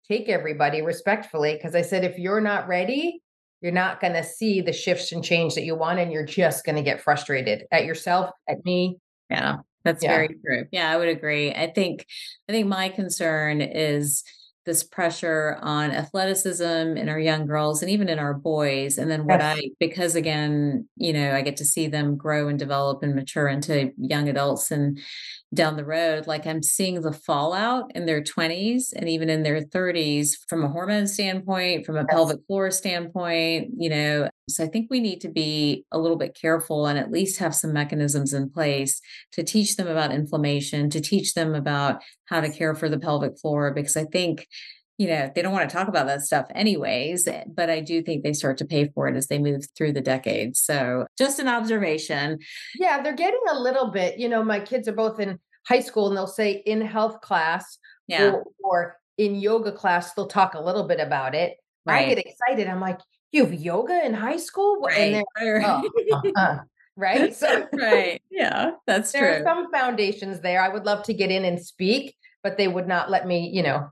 take 0.07 0.29
everybody 0.29 0.83
respectfully 0.83 1.55
because 1.55 1.75
I 1.75 1.83
said, 1.83 2.05
if 2.05 2.19
you're 2.19 2.41
not 2.41 2.69
ready, 2.69 3.23
you're 3.61 3.73
not 3.73 4.01
going 4.01 4.14
to 4.14 4.25
see 4.25 4.61
the 4.61 4.73
shifts 4.73 5.12
and 5.12 5.25
change 5.25 5.55
that 5.55 5.64
you 5.64 5.75
want. 5.75 5.99
And 5.99 6.12
you're 6.12 6.25
just 6.25 6.64
going 6.64 6.77
to 6.77 6.83
get 6.83 7.01
frustrated 7.01 7.64
at 7.70 7.85
yourself, 7.85 8.31
at 8.49 8.64
me. 8.64 8.99
Yeah, 9.29 9.59
that's 9.85 10.03
yeah. 10.03 10.11
very 10.11 10.37
true. 10.44 10.64
Yeah, 10.73 10.90
I 10.90 10.96
would 10.96 11.09
agree. 11.09 11.53
I 11.53 11.70
think, 11.73 12.07
I 12.49 12.53
think 12.53 12.66
my 12.66 12.88
concern 12.88 13.61
is, 13.61 14.25
this 14.66 14.85
pressure 14.85 15.59
on 15.62 15.90
athleticism 15.90 16.64
in 16.64 17.09
our 17.09 17.18
young 17.18 17.46
girls 17.46 17.83
and 17.83 17.90
even 17.90 18.09
in 18.09 18.18
our 18.18 18.35
boys 18.35 18.99
and 18.99 19.11
then 19.11 19.25
what 19.25 19.40
yes. 19.40 19.59
i 19.59 19.70
because 19.81 20.14
again 20.14 20.87
you 20.96 21.12
know 21.12 21.35
i 21.35 21.40
get 21.40 21.57
to 21.57 21.64
see 21.64 21.87
them 21.87 22.16
grow 22.16 22.46
and 22.46 22.59
develop 22.59 23.03
and 23.03 23.14
mature 23.14 23.49
into 23.49 23.90
young 23.96 24.29
adults 24.29 24.70
and 24.70 25.01
down 25.53 25.77
the 25.77 25.85
road 25.85 26.29
like 26.29 26.47
i'm 26.47 26.63
seeing 26.63 27.01
the 27.01 27.13
fallout 27.13 27.91
in 27.97 28.07
their 28.07 28.23
20s 28.23 28.93
and 28.95 29.09
even 29.09 29.29
in 29.29 29.43
their 29.43 29.61
30s 29.61 30.37
from 30.49 30.63
a 30.63 30.69
hormone 30.69 31.09
standpoint 31.09 31.85
from 31.85 31.97
a 31.97 32.05
pelvic 32.05 32.39
floor 32.47 32.71
standpoint 32.71 33.69
you 33.77 33.91
know? 33.91 34.29
So 34.49 34.65
i 34.65 34.69
think 34.69 34.89
we 34.91 35.01
need 35.01 35.21
to 35.23 35.29
be 35.29 35.85
a 35.91 35.99
little 35.99 36.17
bit 36.17 36.39
careful 36.41 36.87
and 36.87 36.99
at 36.99 37.11
least 37.11 37.41
have 37.41 37.55
some 37.55 37.73
mechanisms 37.73 38.33
in 38.33 38.51
place 38.51 39.01
to 39.33 39.43
teach 39.43 39.77
them 39.77 39.89
about 39.89 40.13
inflammation 40.13 40.89
to 40.91 41.01
teach 41.01 41.35
them 41.35 41.55
about 41.55 42.03
how 42.27 42.41
to 42.41 42.51
care 42.51 42.75
for 42.77 42.89
the 42.89 42.99
pelvic 42.99 43.39
floor 43.39 43.73
because 43.73 43.97
i 43.97 44.05
think 44.05 44.47
you 45.01 45.09
know 45.09 45.33
they 45.35 45.41
don't 45.41 45.55
want 45.55 45.69
to 45.69 45.75
talk 45.75 45.89
about 45.89 46.07
that 46.07 46.21
stuff 46.21 46.47
anyways 46.55 47.27
eh, 47.27 47.45
but 47.49 47.71
i 47.71 47.81
do 47.81 48.03
think 48.03 48.23
they 48.23 48.35
start 48.35 48.59
to 48.59 48.67
pay 48.67 48.87
for 48.95 49.09
it 49.09 49.17
as 49.17 49.29
they 49.29 49.39
move 49.39 49.67
through 49.75 49.93
the 49.93 50.01
decades 50.03 50.61
so 50.61 51.07
just 51.17 51.39
an 51.39 51.49
observation 51.49 52.39
yeah 52.79 53.03
they're 53.03 53.15
getting 53.15 53.41
a 53.51 53.59
little 53.59 53.91
bit 53.91 54.19
you 54.19 54.29
know 54.29 54.45
my 54.45 54.61
kids 54.61 54.87
are 54.87 54.93
both 54.93 55.19
in 55.19 55.39
high 55.67 55.81
school 55.81 56.09
and 56.09 56.17
they'll 56.17 56.27
say 56.27 56.63
in 56.67 56.83
health 56.83 57.23
class 57.23 57.79
yeah. 58.09 58.31
or, 58.31 58.45
or 58.63 58.97
in 59.17 59.37
yoga 59.37 59.73
class 59.73 60.13
they'll 60.13 60.27
talk 60.27 60.53
a 60.53 60.61
little 60.61 60.87
bit 60.87 61.01
about 61.01 61.35
it 61.35 61.57
right. 61.87 62.07
i 62.07 62.15
get 62.15 62.19
excited 62.19 62.69
i'm 62.69 62.81
like 62.81 63.01
you 63.33 63.43
have 63.43 63.55
yoga 63.55 64.05
in 64.05 64.13
high 64.13 64.37
school 64.37 64.83
right. 64.83 65.23
Oh, 65.41 65.83
uh-uh. 66.13 66.59
right 66.97 67.35
so 67.35 67.67
right 67.73 68.21
yeah 68.31 68.73
that's 68.87 69.13
there 69.13 69.23
true 69.23 69.43
are 69.43 69.45
some 69.45 69.73
foundations 69.73 70.41
there 70.41 70.61
i 70.61 70.69
would 70.69 70.85
love 70.85 71.03
to 71.05 71.15
get 71.15 71.31
in 71.31 71.47
and 71.47 71.59
speak 71.65 72.15
but 72.43 72.59
they 72.59 72.69
would 72.69 72.87
not 72.87 73.09
let 73.09 73.27
me 73.27 73.49
you 73.49 73.63
know 73.63 73.89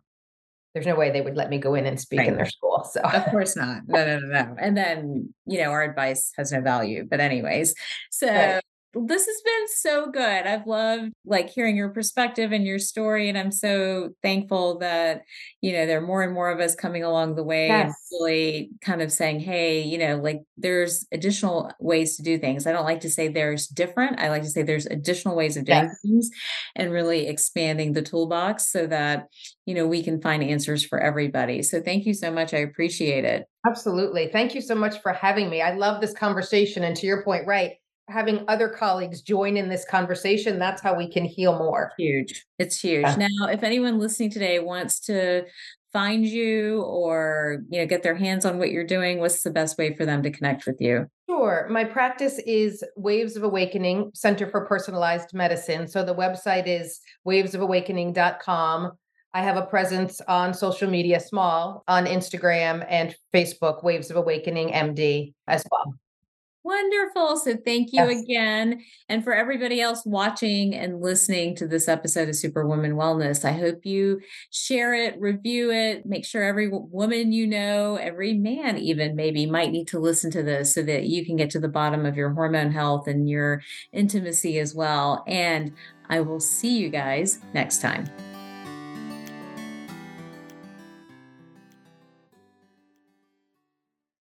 there's 0.78 0.86
no 0.86 0.98
way 0.98 1.10
they 1.10 1.20
would 1.20 1.36
let 1.36 1.50
me 1.50 1.58
go 1.58 1.74
in 1.74 1.86
and 1.86 1.98
speak 1.98 2.20
right. 2.20 2.28
in 2.28 2.36
their 2.36 2.46
school. 2.46 2.88
So 2.92 3.00
of 3.00 3.24
course 3.30 3.56
not. 3.56 3.82
No, 3.88 4.06
no, 4.06 4.20
no, 4.20 4.26
no. 4.28 4.56
And 4.60 4.76
then, 4.76 5.34
you 5.44 5.58
know, 5.58 5.70
our 5.70 5.82
advice 5.82 6.30
has 6.36 6.52
no 6.52 6.60
value. 6.60 7.04
But 7.08 7.20
anyways, 7.20 7.74
so 8.10 8.26
right 8.26 8.60
this 8.94 9.26
has 9.26 9.42
been 9.44 9.68
so 9.68 10.10
good. 10.10 10.46
I've 10.46 10.66
loved 10.66 11.12
like 11.26 11.50
hearing 11.50 11.76
your 11.76 11.90
perspective 11.90 12.52
and 12.52 12.64
your 12.64 12.78
story. 12.78 13.28
And 13.28 13.36
I'm 13.36 13.52
so 13.52 14.10
thankful 14.22 14.78
that, 14.78 15.22
you 15.60 15.72
know, 15.72 15.84
there 15.84 15.98
are 15.98 16.06
more 16.06 16.22
and 16.22 16.32
more 16.32 16.50
of 16.50 16.58
us 16.58 16.74
coming 16.74 17.04
along 17.04 17.34
the 17.34 17.44
way 17.44 17.66
yes. 17.66 17.84
and 17.86 17.94
really 18.20 18.70
kind 18.80 19.02
of 19.02 19.12
saying, 19.12 19.40
hey, 19.40 19.82
you 19.82 19.98
know, 19.98 20.16
like 20.16 20.40
there's 20.56 21.06
additional 21.12 21.70
ways 21.78 22.16
to 22.16 22.22
do 22.22 22.38
things. 22.38 22.66
I 22.66 22.72
don't 22.72 22.86
like 22.86 23.00
to 23.00 23.10
say 23.10 23.28
there's 23.28 23.66
different. 23.66 24.20
I 24.20 24.30
like 24.30 24.42
to 24.42 24.50
say 24.50 24.62
there's 24.62 24.86
additional 24.86 25.36
ways 25.36 25.58
of 25.58 25.66
doing 25.66 25.84
yes. 25.84 26.00
things 26.02 26.30
and 26.74 26.90
really 26.90 27.26
expanding 27.26 27.92
the 27.92 28.02
toolbox 28.02 28.72
so 28.72 28.86
that, 28.86 29.26
you 29.66 29.74
know, 29.74 29.86
we 29.86 30.02
can 30.02 30.20
find 30.20 30.42
answers 30.42 30.84
for 30.84 30.98
everybody. 30.98 31.62
So 31.62 31.82
thank 31.82 32.06
you 32.06 32.14
so 32.14 32.30
much. 32.30 32.54
I 32.54 32.58
appreciate 32.58 33.26
it. 33.26 33.44
Absolutely. 33.66 34.28
Thank 34.28 34.54
you 34.54 34.62
so 34.62 34.74
much 34.74 35.02
for 35.02 35.12
having 35.12 35.50
me. 35.50 35.60
I 35.60 35.74
love 35.74 36.00
this 36.00 36.14
conversation. 36.14 36.84
And 36.84 36.96
to 36.96 37.06
your 37.06 37.22
point, 37.22 37.46
right 37.46 37.72
having 38.08 38.44
other 38.48 38.68
colleagues 38.68 39.22
join 39.22 39.56
in 39.56 39.68
this 39.68 39.84
conversation 39.84 40.58
that's 40.58 40.82
how 40.82 40.94
we 40.94 41.10
can 41.10 41.24
heal 41.24 41.58
more. 41.58 41.92
Huge. 41.98 42.44
It's 42.58 42.80
huge. 42.80 43.02
Yeah. 43.02 43.28
now 43.28 43.48
if 43.48 43.62
anyone 43.62 43.98
listening 43.98 44.30
today 44.30 44.58
wants 44.58 45.00
to 45.00 45.44
find 45.92 46.26
you 46.26 46.82
or 46.82 47.62
you 47.70 47.80
know 47.80 47.86
get 47.86 48.02
their 48.02 48.14
hands 48.14 48.44
on 48.44 48.58
what 48.58 48.70
you're 48.70 48.84
doing 48.84 49.20
what's 49.20 49.42
the 49.42 49.50
best 49.50 49.78
way 49.78 49.94
for 49.94 50.04
them 50.04 50.22
to 50.22 50.30
connect 50.30 50.66
with 50.66 50.80
you? 50.80 51.06
Sure. 51.28 51.68
My 51.70 51.84
practice 51.84 52.38
is 52.46 52.82
waves 52.96 53.36
of 53.36 53.42
awakening 53.42 54.10
center 54.14 54.50
for 54.50 54.66
personalized 54.66 55.34
medicine. 55.34 55.86
So 55.86 56.02
the 56.02 56.14
website 56.14 56.66
is 56.66 57.00
wavesofawakening.com 57.26 58.92
I 59.34 59.42
have 59.42 59.56
a 59.56 59.66
presence 59.66 60.20
on 60.22 60.54
social 60.54 60.90
media, 60.90 61.20
small 61.20 61.84
on 61.86 62.06
Instagram 62.06 62.84
and 62.88 63.14
Facebook, 63.34 63.84
Waves 63.84 64.10
of 64.10 64.16
Awakening 64.16 64.70
MD 64.70 65.34
as 65.46 65.64
well. 65.70 65.94
Wonderful. 66.64 67.36
So 67.38 67.56
thank 67.56 67.92
you 67.92 68.04
yes. 68.04 68.22
again. 68.22 68.82
And 69.08 69.22
for 69.24 69.32
everybody 69.32 69.80
else 69.80 70.02
watching 70.04 70.74
and 70.74 71.00
listening 71.00 71.54
to 71.56 71.66
this 71.66 71.88
episode 71.88 72.28
of 72.28 72.36
Superwoman 72.36 72.92
Wellness, 72.92 73.44
I 73.44 73.52
hope 73.52 73.86
you 73.86 74.20
share 74.50 74.92
it, 74.94 75.18
review 75.20 75.70
it, 75.70 76.04
make 76.04 76.26
sure 76.26 76.42
every 76.42 76.68
woman 76.68 77.32
you 77.32 77.46
know, 77.46 77.96
every 77.96 78.34
man 78.34 78.76
even 78.76 79.14
maybe 79.14 79.46
might 79.46 79.70
need 79.70 79.88
to 79.88 80.00
listen 80.00 80.30
to 80.32 80.42
this 80.42 80.74
so 80.74 80.82
that 80.82 81.04
you 81.04 81.24
can 81.24 81.36
get 81.36 81.50
to 81.50 81.60
the 81.60 81.68
bottom 81.68 82.04
of 82.04 82.16
your 82.16 82.30
hormone 82.30 82.72
health 82.72 83.06
and 83.06 83.28
your 83.28 83.62
intimacy 83.92 84.58
as 84.58 84.74
well. 84.74 85.24
And 85.26 85.72
I 86.10 86.20
will 86.20 86.40
see 86.40 86.76
you 86.76 86.88
guys 86.88 87.38
next 87.54 87.80
time. 87.80 88.06